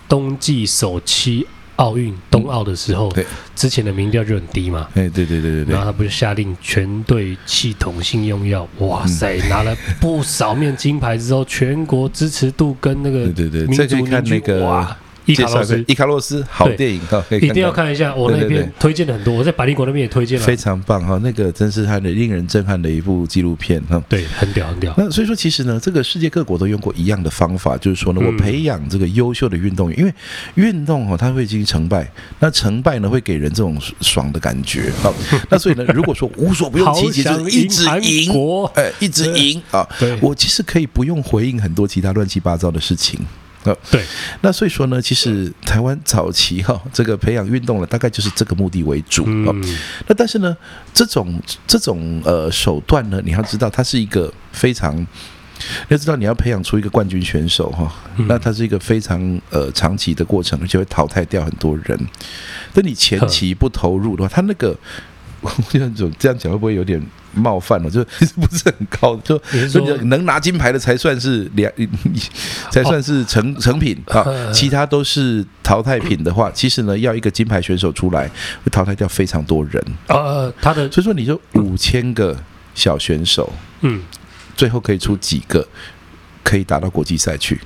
[0.10, 3.24] 冬季首期奥运冬奥的时候，对，
[3.56, 14.98] 之前的民调就很低嘛，哎，对对对对对，然后他不是下令全队系统性用药，哇塞，拿了不少面金牌之后，全国支持度跟那个对对对，再去看那个。
[15.26, 18.14] 伊卡洛斯，伊卡洛斯，好电影哈，一定要看一下。
[18.14, 21.20] 我那边推荐了很多，我在百灵国那边也推荐了，非常棒哈。
[21.24, 24.02] 那个真是他的令人震撼的一部纪录片哈。
[24.10, 24.94] 对，很屌，很屌。
[24.98, 30.14] 那所以说，其实呢，这个世界各国都用过一样的方法，就是说呢，我培养这个优秀的运动员，因为
[30.56, 32.10] 运动哈，它会进行成败，
[32.40, 34.92] 那成败呢会给人这种爽的感觉。
[35.02, 35.14] 好，
[35.50, 38.34] 那所以呢，如果说无所不用其极，就是一直赢，
[38.76, 39.88] 哎，一直赢啊，
[40.22, 43.20] 我其实可以不用回应很多其他乱七八糟的事情。
[43.64, 44.04] 呃，对，
[44.42, 49.56] 那所以说呢，其实台湾早期哈，这个培养运动呢，大概就是这个目的为主啊。
[50.08, 50.56] 那但是呢，
[50.94, 55.06] 这种这种呃手段呢，你要知道，它是一个非常，
[55.88, 57.94] 要知道你要培养出一个冠军选手哈，
[58.28, 62.00] 那它是一个非常呃长期的过程，而且会淘汰掉很多人。
[62.74, 64.78] 那你前期不投入的话，他那个。
[65.68, 67.90] 这样讲这样讲会不会有点冒犯了？
[67.90, 69.40] 就其实不是很高，就
[70.04, 71.72] 能拿金牌的才算是两，
[72.72, 74.26] 才算是成成品啊。
[74.54, 79.84] 其他都是淘汰品的话，其实呢，要一个金牌选手出来，会淘汰掉非常多人。
[80.08, 82.38] 呃，他的所以说，你就五千个
[82.76, 84.02] 小选手，嗯，
[84.56, 85.68] 最后可以出几个
[86.44, 87.60] 可以打到国际赛去？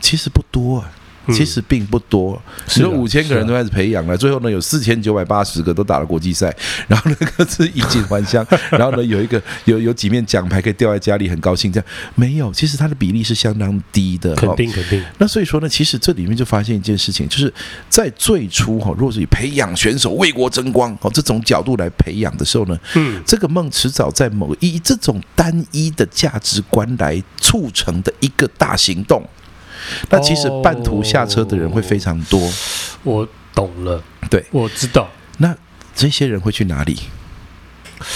[0.00, 0.90] 其实不多啊。
[1.28, 6.54] 其实并不多，只有五千个人都开始培养了，最后呢有四千九百八十个都打了国际赛，
[6.88, 11.86] 然后那个是衣锦还乡， 然后呢有一个有有几面奖牌可以吊在家里，很高兴这样。
[12.14, 14.34] 没有，其实它的比例是相当低的。
[14.34, 15.02] 肯定肯定。
[15.18, 17.52] 那所以说呢，其实这里面就发现一件事情，就是
[17.88, 29.22] 在最初哈，如果是以培养选手为国争光哦这种角度来培养的时候呢，嗯，这个梦迟早在某一这种单一的价值观来促成的一个大行动。
[30.08, 32.52] 那其实半途下车的人会非常多，哦、
[33.04, 35.08] 我懂了，对，我知道。
[35.38, 35.56] 那
[35.94, 36.96] 这些人会去哪里？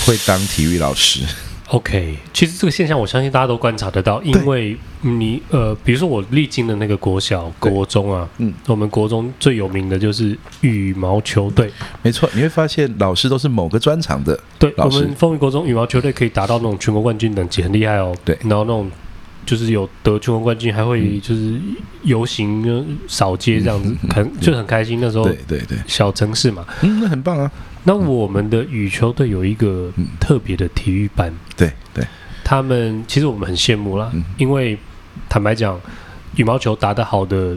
[0.07, 1.21] 会当体育老师
[1.69, 11.71] ？OK，其实这个现象我相信大家都观察得到，因为你呃，比如说我历经的那个国小、国中啊，嗯，我们国中最有名的就是羽毛球队，
[12.03, 18.91] 没错，你会发现老师都是某个专长的，对，我们丰原国中羽毛球队可以达到那种全国冠军等级，很厉害哦，对，然后那种。
[19.45, 21.61] 就是有得全国冠军，还会就是
[22.03, 24.99] 游行扫街这样子，很就很开心。
[25.01, 27.51] 那时候，对对对，小城市嘛，嗯，那很棒啊。
[27.85, 32.03] 那我们的羽球队有一个特别的体育班，对对，
[32.43, 34.79] 他们其实我们很羡慕啦，因为
[35.29, 35.79] 坦白讲，
[36.37, 37.57] 羽毛球打得好的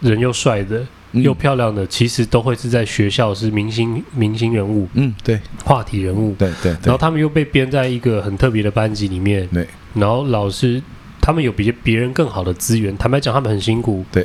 [0.00, 0.82] 人又帅的
[1.12, 6.72] 又漂亮的，其实都会是在学校是明星明星人物，嗯，对，话题人物，对对。
[6.82, 10.82] 然后他们又被编在一个很特别的班级里面，对，然后老师。
[11.26, 14.04] 他们有比别人更好的资源，坦白讲，他们很辛苦。
[14.12, 14.24] 对，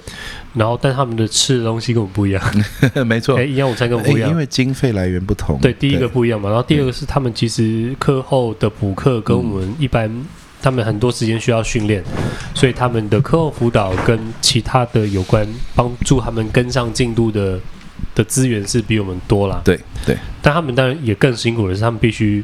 [0.53, 2.39] 然后但他们的吃的东西跟我们不一样。
[3.07, 5.57] 没错，营养午餐跟我们不一样，因为经费来源不同。
[5.59, 10.11] 对，第一个不一样嘛，然后第二个是他们其实课后的补课跟我们一般，
[10.61, 12.03] 他们很多时间需要训练，
[12.53, 17.59] 所以他们的课后辅导跟其他的有关帮助他们跟上进度的
[18.13, 19.59] 的资源是比我们多啦。
[19.65, 22.43] 对对，但他们当然也更辛苦的是，他们必须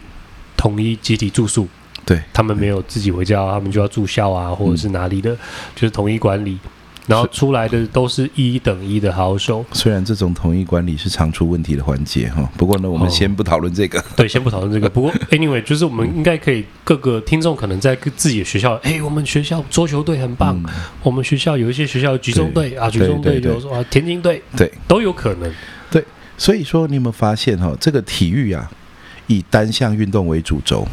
[0.56, 1.68] 统一集体住宿。
[2.08, 5.36] 对，他们没有自己回家，他们就要住校啊，或者是哪里的，
[5.76, 6.58] 就是统一管理。
[7.06, 9.64] 然后出来的都是一等一的好手。
[9.72, 14.04] 虽然这种统一管理是常出问题的环节哈，不过呢，我们先不讨论这个。
[14.14, 14.90] 对，先不讨论这个。
[14.90, 20.70] 不过 anyway，就是我们应该可以各个听众可能在自己的学校， 哎，我们学校桌球队很棒，嗯、
[21.02, 25.50] 我们学校有一些学校的举重队啊，举重队有说啊，田径队，对，都有可能。
[25.90, 26.04] 对，
[26.38, 28.70] 所以说你有没有发现哈，这个体育啊，
[29.28, 30.86] 以单项运动为主轴。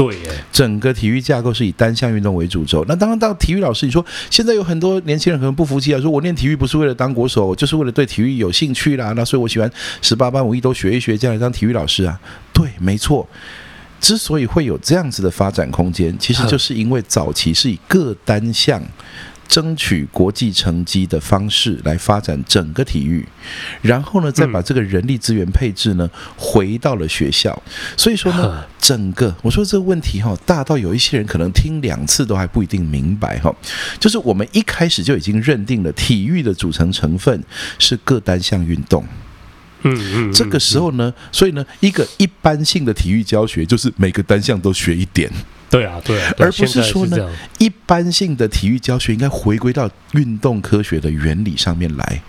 [0.00, 0.16] 对，
[0.50, 2.82] 整个体育架构是以单项运动为主轴。
[2.88, 9.12] 那当然，当体育老师，你说现在有很多年轻人可能不服气啊，说我练体育不是为了当国手，就是为了对体育有兴趣啦。
[9.14, 9.70] 那所以我喜欢
[10.00, 12.18] 十八般武艺都学一学，将来当体育老师啊。
[12.50, 13.28] 对，没错。
[14.00, 18.82] 之所以会有这样子的发展空间，其实就是因为早期是以各单项。
[19.50, 23.26] 争取国际成绩的方式来发展整个体育，
[23.82, 27.60] 然后呢，再把这个人力资源配置呢回到了学校。
[27.96, 33.52] 所以说呢，整个我说这个问题哈，大到有一些人可能听两次都还不一定明白哈。
[33.98, 37.42] 就是我们一开始就已经认定了体育的组成成分
[37.80, 39.04] 是各单项运动。
[39.82, 45.28] 嗯嗯，这个时候呢，所以呢，一个一般性的体育教学就是每个单项都学一点。
[45.70, 52.22] 对啊，对啊，对，而不是说呢，一般性的体育教学应该回归到运动科学的原理上面来，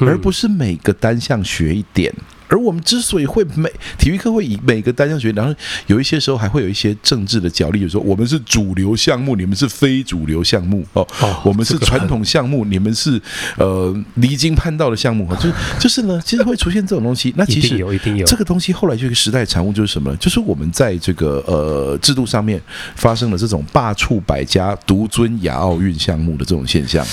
[0.00, 2.12] 而不是每个单项学一点。
[2.48, 5.54] 而我们之所以会每体育课会以每个单项学，然后
[5.86, 13.20] 有一些时候还会有一些政治的角力，就是说我们是主流项目，你们是非主流项目哦，哦，我们是传统项目，你们是
[13.56, 17.32] 呃离经叛道的项目，就是就是呢，其实会出现这种东西。
[17.36, 20.14] 那 其实有，一定有这个东西后来就一个时代产物，就是什么？
[20.16, 22.60] 就是我们在这个呃制度上面
[22.94, 27.06] 发生了这种罢黜百家，独尊亚奥运项目的这种现象。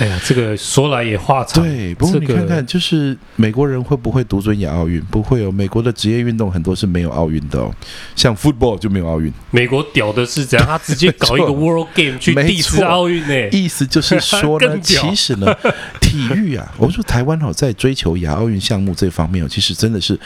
[0.00, 1.62] 哎呀，这个说来也话长。
[1.62, 5.00] 对，不过你看看，就是美国人会不会独尊亚奥运？
[5.02, 7.70] 不会哦，美国的职业运动很多是没有奥运的哦，
[8.16, 9.30] 像 football 就没有奥运。
[9.50, 10.66] 美国屌的是怎样？
[10.66, 13.48] 他直接搞一个 World Game 去抵制奥运呢？
[13.50, 15.54] 意思就是说呢， 其实呢，
[16.00, 20.18] 体育啊，我说台湾哦，在追求亚奥运项目这方面哦，其实真的是。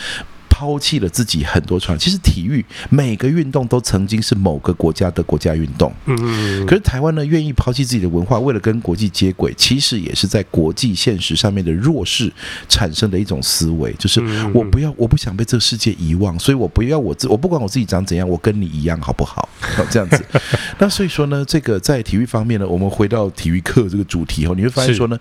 [0.55, 5.93] 抛弃了自己很多传统，其实体育每个运动都曾经是某个国家的国家运动。
[6.07, 6.65] 嗯嗯。
[6.65, 12.33] 可是台湾呢，愿意抛弃自己的文化，为了跟国际接轨，其实也是在国际现实上面的弱势
[12.69, 19.49] 产生的一种思维，就是我不要，我不想被这个世界遗忘，所以我不要我自，我不管我自己长怎样，我跟你一样好不好？
[19.91, 20.25] 这样子。
[20.79, 25.19] 那所以说呢，这个在体育方面呢，我们回到体育课这个主题后，你会发现说呢，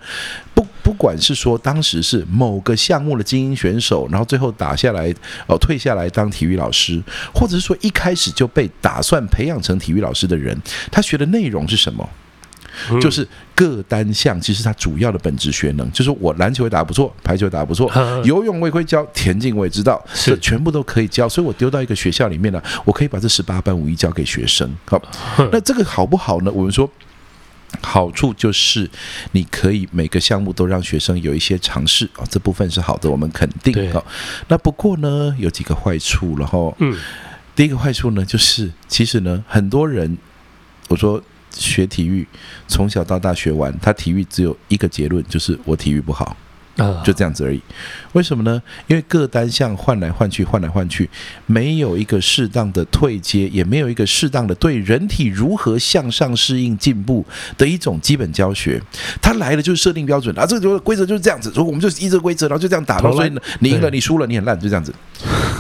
[0.53, 0.63] 不。
[0.83, 5.09] 不管是说当时是某个项目的精英选手，然后最后打下来
[5.47, 7.01] 哦，退下来当体育老师，
[7.33, 10.55] 或者是说一开始就被打算培养成体育老师的人，
[10.91, 12.07] 他学的内容是什么？
[12.99, 17.89] 就是各单项，其实他主要的本质学能，就是我篮球也打不错，排球也打不错，
[18.23, 24.69] 游泳我也会教，田径我也知道，这全部都可以教，所以我丢到一个学校里面呢，我可以把这十八般武艺教给学生。
[24.85, 24.99] 好，
[25.51, 26.51] 那这个好不好呢？
[26.51, 26.89] 我们说。
[27.81, 28.89] 好处就是，
[29.31, 34.03] 你可以每个项目都让学生有一些尝试啊，这部分是好的，我们肯定哦。
[34.47, 36.97] 那不过呢，有几个坏处，然后，嗯，
[37.55, 40.17] 第一个坏处呢，就是其实呢，很多人，
[40.87, 41.21] 我说
[41.51, 42.27] 学体育，
[42.67, 46.35] 从小到大学完，他体育只有一个结论，就是我体育不好。
[47.03, 47.61] 就这样子而已，
[48.13, 48.61] 为什么呢？
[48.87, 51.07] 因为各单项换来换去，换来换去，
[51.45, 57.23] 没有一个适当的退阶，也没有一个适当的对人体如何向上适应进步
[57.57, 58.81] 的一种基本教学。
[59.21, 62.95] 它来了就是设定标准啊，这个规则就是这样子，所以我们就依这个规则，然后就这样打。
[62.99, 64.91] 然后所以呢，你赢了，你输了，你很烂，就这样子。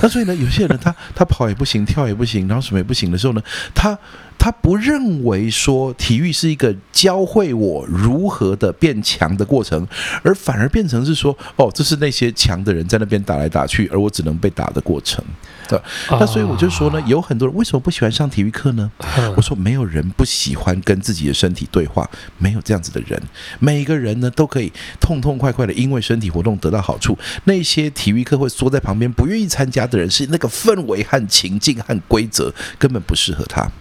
[0.01, 3.41] 那所以呢，有些人他他跑也不行，跳也不行，然后什么也不行的时候呢，
[3.75, 3.97] 他。
[4.37, 9.87] 他不认为说体育是一个教会我如何的变强的过程，
[10.21, 15.23] 而反而变成是说，哦，这是那些强的人在那边打来打去，而我只能被打的过程。
[15.67, 15.79] 对，
[16.09, 18.91] 那所以我就说呢，有很多人为什么不喜欢上体育课呢？
[19.37, 23.21] 我说没有人不喜欢跟自己的身体对话，没有这样子的人，
[23.59, 27.17] 每个人呢都可以痛痛快快的因为身体活动得到好处。
[27.45, 33.71] 那些体育课会缩在旁边不愿意参加的人，是那个氛围和情境和规则根本不适合他。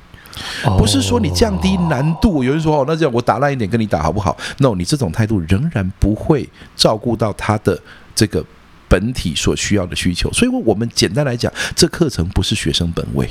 [0.78, 7.78] 不是说你降低难度，有人说哦，那这样我打烂一点跟你打好不好？No，你这种态度仍然不会照顾到他的
[8.14, 8.44] 这个
[8.88, 10.32] 本体所需要的需求。
[10.32, 13.28] 所以，我们简单来讲，这课程不是学生本位。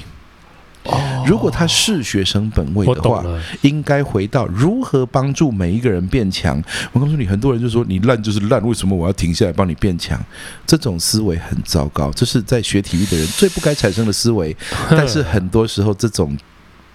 [1.28, 3.24] 如果他是学生本位的话，
[3.62, 6.60] 应该回到如何帮助每一个人变强。
[6.92, 10.20] 我告诉你，很多人就说你烂就是烂，为什么我要停下来帮你变强？
[10.66, 14.56] 这种思维很糟糕，这是在学体育的人最不该产生的思维。
[14.90, 16.36] 但是很多时候，这种。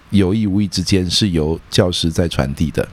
[0.09, 2.87] 有意无意之间是由教师在传递的。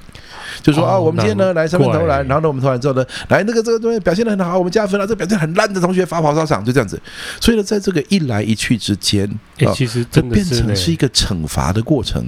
[0.62, 5.06] 就说啊，我们今天呢来三分投篮，然后呢我们投完之后呢，来那个这个东西表现得很好，我们加分了。
[5.06, 7.00] 这表现很烂的同学罚跑操场，就这样子。
[7.40, 12.24] 所以呢，在这个一来一去之间，欸、其实这变成是一个惩罚的过程，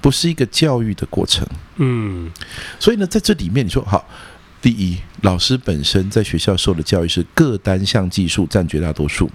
[0.00, 1.46] 不是一个教育的过程。
[1.76, 2.30] 嗯，
[2.78, 4.06] 所以呢，在这里面你说好。
[4.62, 9.30] 第一，老师本身在学校受的教育是各单项技术占绝大多数，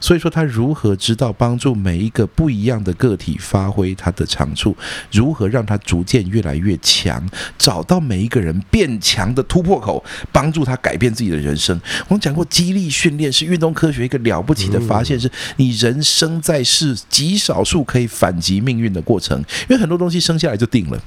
[0.00, 4.76] 所以说他如何知道帮助每一个不一样的个体发挥他的长处，
[5.12, 7.24] 如何让他逐渐越来越强，
[7.56, 11.80] 找到每一个人变强的突破口，帮助他改变自己的人生。
[12.08, 19.38] 我们讲过，激励训练是运动科学一个了不起的发现，是你人生在世极少数可以反击命运的过程，
[19.68, 21.00] 因为很多东西生下来就定了，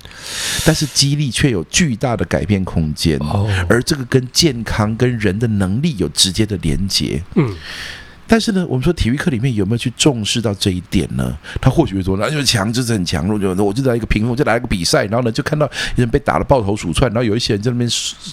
[0.66, 3.20] 但是激励却有巨大的改变空间。
[3.68, 7.24] 而这个跟健康、跟人的能力有直接的连接。
[7.34, 7.56] 嗯。
[8.30, 11.36] 但是呢，我们说体育课里面有没有去重视到这一点呢？
[11.60, 13.28] 他或许会说，那就是强，就是很强。
[13.28, 15.66] 我就我就来一个屏风，我就来一个比赛，然后呢，就看到
[15.96, 17.90] 有人被打得抱头鼠窜，然后有一些人在那边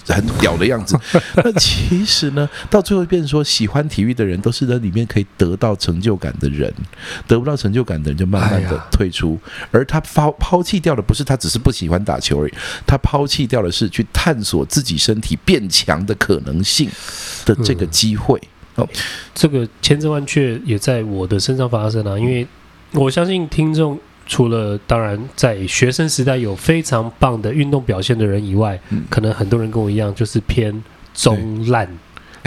[0.07, 0.99] 很屌的样子。
[1.43, 6.71] 那其实呢，到最后变成说，喜欢体育的人都是在里面可以得到成就感的人，
[7.27, 9.41] 得不到成就感的人就慢慢的退出。
[9.71, 12.53] 而他抛抛弃掉的不是他只是不喜欢打球而已，
[12.87, 16.91] 他抛弃掉的是去探索自己身体变强的可能性
[17.47, 18.39] 的这个机会。
[18.77, 18.89] 哦，
[19.35, 22.19] 这个千真万确也在我的身上发生啊！
[22.19, 22.47] 因为
[22.93, 30.83] 我相信听众除了当然在学生时代有非常棒的运动表现的人以外，嗯、可能很多人跟我一样就是偏
[31.15, 31.89] 中烂。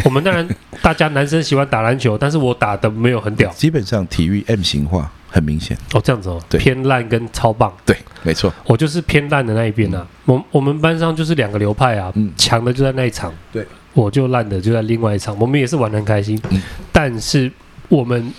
[0.05, 0.47] 我们当然
[0.81, 3.51] 大家男生喜欢打篮球， 但是我打的没有很屌。
[3.51, 10.07] 基本上体育 M 型化很明显哦，这样子哦，对，偏烂跟超棒，对，没错，我就是偏烂的那一边啊。
[10.27, 13.65] 嗯、我我们班上就是两个流派啊，嗯、强的就在那一场，对。
[13.93, 16.61] 我就烂的就在另外一场，我们也是玩的很开心，嗯、
[16.91, 17.51] 但是
[17.87, 18.31] 我们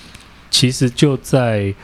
[0.51, 1.75] 其实就在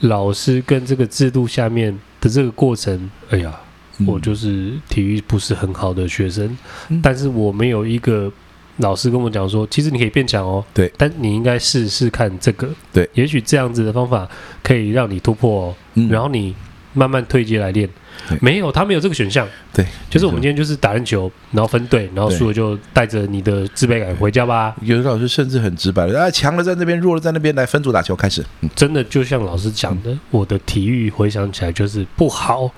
[0.00, 3.54] 老师跟这个制度下面的这个过程，哎呀，
[3.98, 6.56] 嗯、我就是体育不是很好的学生，
[6.88, 8.32] 嗯、但是我没有一个
[8.78, 14.28] 老师跟我讲说，其实你可以变强哦，对，但你应该试试看这个，对，也许这样子的方法
[14.62, 16.54] 可以让你突破哦，嗯、然后你
[16.92, 17.88] 慢慢退阶来练。
[18.28, 19.48] 对没有，他没有这个选项。
[19.72, 24.74] 对，就是我们今天就是打篮球，然后分队，然后输了就带着你的自卑感回家吧。
[24.82, 28.44] 有的老师甚至很直白的，啊，强了在那边，弱了在那边，来分组打球开始。
[28.60, 32.70] 嗯、真的就像老师讲的，嗯、我的体育回想起来就是不好。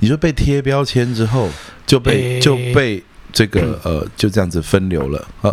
[0.00, 1.48] 你说被贴标签之后，
[1.86, 3.02] 就被、欸、就被。
[3.34, 5.52] 这个呃，就这样子分流了啊。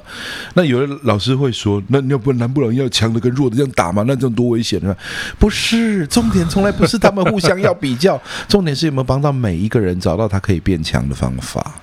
[0.53, 4.05] 那有的老师会说，那你要不难不成要强的跟弱的这样打吗？
[4.07, 4.95] 那这样多危险呢？
[5.39, 11.73] 不是，重点从来不是他们互相要比较， 重点是有没有帮到每一个人找到他可以变强的方法。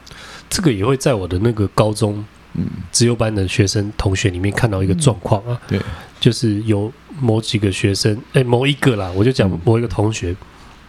[0.49, 2.25] 这个也会在我的那个高中
[2.55, 5.61] 嗯资优班的学生同学里面看到一个状况啊。
[5.67, 5.81] 对，
[6.21, 10.33] 就是有某几个学生，哎，某一个啦，我就讲某一个同学，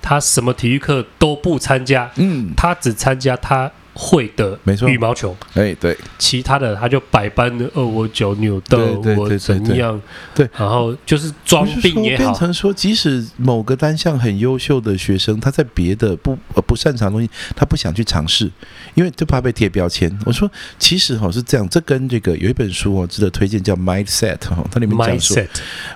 [0.04, 3.72] 他什么体育课都不参加，嗯，他只参加他。
[4.02, 8.78] 会的，没错，羽毛球，哎，对，其他的他就百般的二，我脚扭到，
[9.18, 10.02] 我怎样，
[10.34, 18.50] 对，然后就是装病也好，变成说，即使某个单项很优秀的学生，他在别的不呃不擅长的东西，他不想去尝试，
[18.94, 20.10] 因为就怕被贴标签。
[20.26, 25.36] 我说，其实哈是这样，这跟这个有一本书哦值得推荐，叫 Mindset 哈，它里面讲说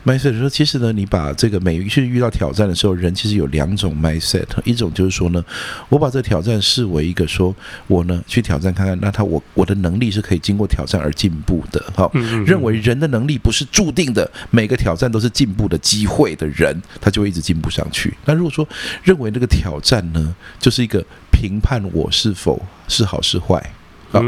[0.05, 5.41] ，Mindset 说，其实呢，你把这个每一次遇到挑战的时候，人其实有两种 Mindset，一种就是说呢，
[5.87, 7.55] 我把这个挑战视为一个说。
[7.93, 11.79] 我呢去挑战看看，那他我我的能力是可以经过挑战而进步的。
[11.95, 12.11] 好，
[12.43, 18.11] 认为人的能力不是注定的，每个挑战都是进步的机会的人，他就会一直进步上去。
[18.25, 18.67] 那如果说
[19.03, 23.61] 认为那个挑战呢，就是一个评判我是否是好是坏，
[24.09, 24.19] 好，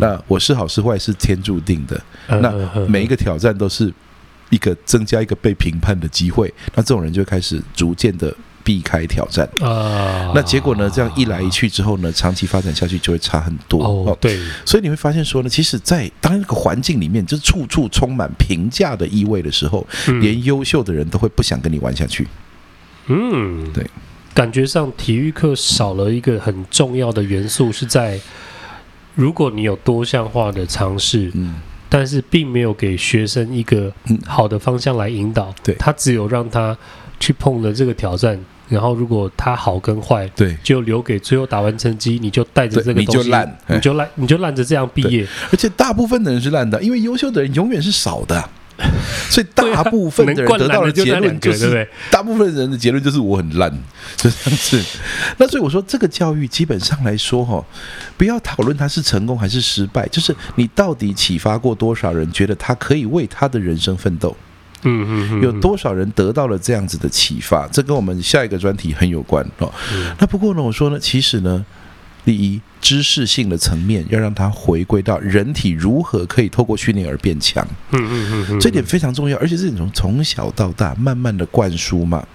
[0.00, 2.02] 那我是好是坏是天注定的。
[2.26, 2.52] 那
[2.88, 3.92] 每一个挑战都是
[4.50, 8.34] 一个增加一个被评判的机会，那这种人就开始逐渐的。
[8.64, 10.90] 避开挑战啊，那结果呢？
[10.92, 14.16] 这样一来一去之后呢，长期发展下去就会差很多哦。
[14.20, 22.26] 对，所以你会发现说呢，其实，在当一个环境里面，就是处处充满评价的意味的时候，嗯、连优秀的人都会不想跟你玩下去。
[23.06, 23.84] 嗯，对，
[24.34, 28.20] 感觉上体育课少了一个很重要的元素，是在
[29.14, 31.56] 如果你有多项化的尝试，嗯，
[31.88, 33.92] 但是并没有给学生一个
[34.26, 36.76] 好的方向来引导，对，他只有让他
[37.18, 38.38] 去碰了这个挑战。
[38.72, 45.26] 然后，如果他好跟坏，对，就留给最后打完成绩，你就带着这个东西，你就烂，你就烂，你就烂着这样毕业。
[45.50, 48.42] 而且大部分的人是烂的，因为优秀的人永远是少的，
[49.28, 53.70] 所以大部分的人得到的结论就是，大部分人的结论就是我很烂，
[54.16, 54.82] 就这样子。
[55.36, 57.62] 那所以我说，这个教育基本上来说，哈，
[58.16, 64.34] 不要讨论他是成功还是失败，就是你到底启发过多少人，觉得他可以为他的人生奋斗。
[64.82, 67.66] 嗯嗯嗯，有多少人得到了这样子的启发？
[67.68, 69.72] 这跟我们下一个专题很有关哦。
[69.94, 71.64] 嗯、那不过呢，我说呢，其实呢，
[72.24, 77.66] 第一，知识性的层面要让它回归到人体如何可以透过训练而变强。
[77.90, 82.26] 嗯嗯嗯嗯，这点非常重要，而且是从从小到大慢慢的灌输嘛。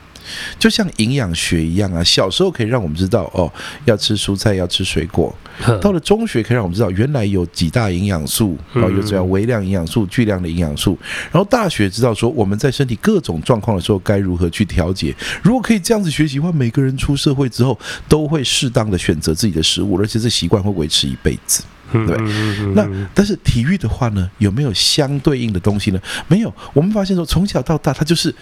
[0.59, 3.51] 就像营养学一样啊，小时候可以让我们知道哦，
[3.85, 5.35] 要吃蔬菜，要吃水果。
[5.81, 10.95] 到了中学可以让我们知道，原来有几大营养素，然后有这样微量营养素、巨量的营养素。
[11.31, 15.15] 然后大学知道说，我们在身体各种状况的时候该如何去调节。
[15.41, 22.15] 如果可以这样子学习的话，每个人出社会之后都会适当的选择自己的食物，而且这习惯会维持一辈子，对？
[22.75, 25.99] 那但是体育的话呢，有没有相对应的东西呢？
[26.27, 26.53] 没有。
[26.73, 28.33] 我们发现说，从小到大，它就是。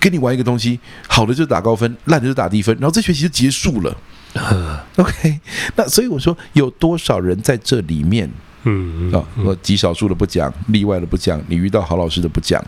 [0.00, 0.78] 跟你玩一个东西，
[1.08, 3.96] 好的就打高分，烂的就打低分，然后这学期就结束了。
[4.96, 5.40] OK，
[5.76, 8.28] 那所以我说，有多少人在这里面？
[8.64, 12.64] 嗯啊，我极少数的不讲，例外的不讲，你遇到好老师的不讲，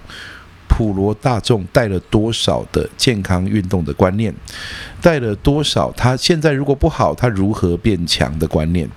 [0.69, 4.35] 普罗大众带了多少的健康运动的观念，
[5.01, 8.89] 带了多少他现在如果不好，他如何变强的观念？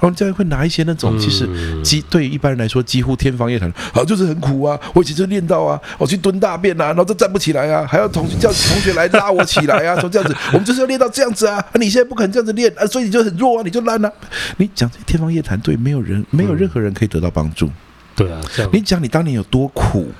[0.00, 1.48] 我们教练会拿一些那种，其实
[1.82, 4.78] 几对于一般人来说几乎天方夜谭，好就是很苦啊。
[4.94, 11.64] 我以前就练到啊，我去蹲大便啊，然后就站不起来啊，还要同学叫同学来拉我起来啊，说这样子， 我们就是要练到这样子啊。
[11.74, 14.14] 你现在不肯这样子练啊，所以你就很弱啊，你就烂了啊。
[14.56, 17.70] 你讲这天方夜谭，对没有人，没有任何人可以得到帮助。
[18.16, 18.40] 对啊，
[18.72, 20.10] 你讲你当年有多苦，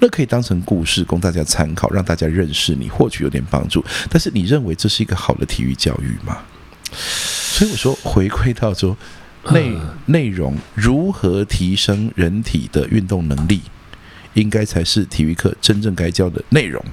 [0.00, 3.84] 那可以当成故事供大家参考，让大家认识你，或许有点帮助。
[4.10, 6.38] 但是你认为这是一个好的体育教育吗？
[7.56, 8.94] 所以我说，回归到说
[9.50, 9.72] 内
[10.04, 13.62] 内容如何提升人体的运动能力，
[14.34, 16.84] 应该才是体育课真正该教的内容。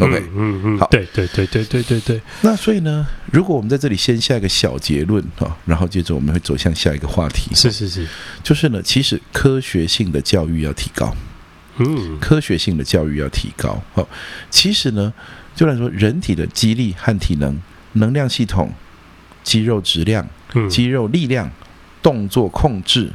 [0.00, 2.20] OK，嗯嗯，好，对对对对对对对。
[2.42, 7.54] 那所以呢，如果我们在这里先下一个小结论哈，然后接着我们会走向下一个话题。
[7.54, 8.06] 是是是，
[8.42, 11.16] 就是呢，其实科学性的教育要提高，
[11.78, 13.82] 嗯，科学性的教育要提高。
[13.94, 14.06] 好，
[14.50, 15.10] 其实呢，
[15.54, 17.58] 就来说人体的肌力和体能、
[17.94, 18.70] 能量系统。
[19.46, 20.28] 肌肉质量、
[20.68, 21.48] 肌肉力量、
[22.02, 23.12] 动作控制，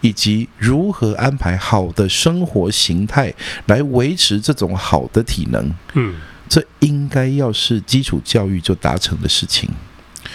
[0.00, 3.34] 以及如何安排好的生活形态
[3.66, 6.14] 来维持这种好的体能，嗯，
[6.48, 9.68] 这应该要是基础教育就达成的事情。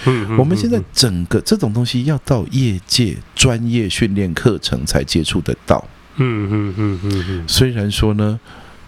[0.04, 5.82] 嗯，我们现在整个这种东西要到业界专业训练课程才接触得到。
[6.18, 7.48] 嗯嗯嗯嗯嗯。
[7.48, 8.38] 虽然说呢，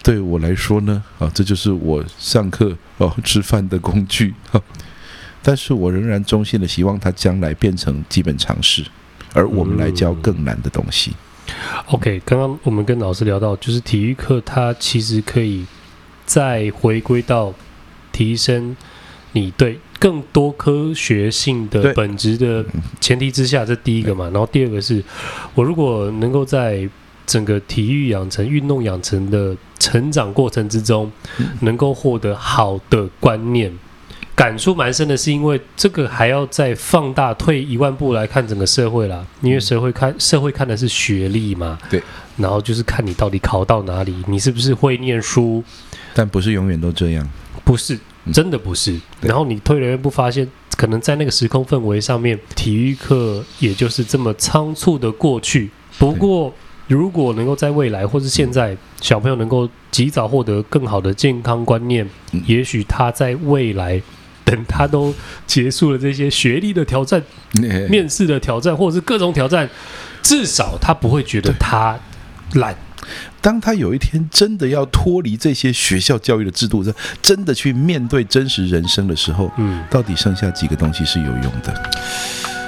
[0.04, 4.34] 对我来说呢，啊，这就是我上课哦吃饭的工具。
[5.44, 8.84] 但是我仍然衷心的希望它将来变成基本常识，
[9.34, 11.12] 而我们来教更难的东西。
[11.12, 11.54] 嗯、
[11.88, 15.66] OK，刚刚我们跟老师聊到，就是体育课它其实可以
[16.26, 17.54] 再回归到
[18.14, 18.76] 提升
[19.34, 22.66] 你对更多科学性的本质的
[23.02, 24.26] 前提之下，这第一个嘛。
[24.26, 25.04] 然后第二个是
[25.54, 26.88] 我如果能够在
[27.26, 31.12] 整个体育养成、运动养成的成长过程之中，
[31.62, 33.72] 能够获得好的观念。
[34.36, 42.02] 感触蛮深的，是因为这个还要再放大退一万步来看整个社会啦，因为社会看社会看的是学历嘛，对，
[42.38, 45.64] 然后就是看你到底考到哪里，你是不是会念书，
[46.14, 47.28] 但不是永远都这样，
[47.64, 48.00] 不是，
[48.34, 49.00] 真的不是。
[49.22, 55.70] 然后你退了一步，发现可能在那个时空氛围上面，体育课也就是这么仓促的过去。
[55.98, 56.54] 不过。
[56.90, 62.08] 如果能够在未来或是现在，小朋友能够及早获得更好的健康观念，
[62.46, 64.00] 也许他在未来，
[64.44, 65.14] 等他都
[65.48, 67.22] 结束了这些学历的挑战、
[67.89, 69.70] 面试的挑战，或者是各种挑战，
[70.22, 71.98] 至少他不会觉得他
[72.54, 72.76] 懒。
[73.41, 76.82] 当他有一天真的要脱离这些学校教育的制度，
[77.22, 81.91] 真的去面对真实人生的时候，嗯，到底剩下几个东西是有用的？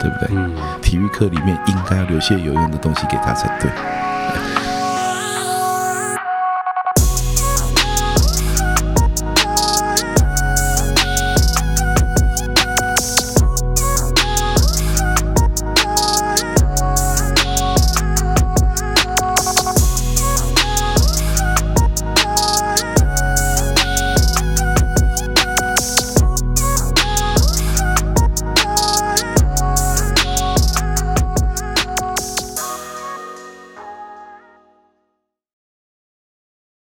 [0.02, 0.28] 对不对？
[0.32, 3.72] 嗯，体育课里面应该要留些有用的东西给他才对。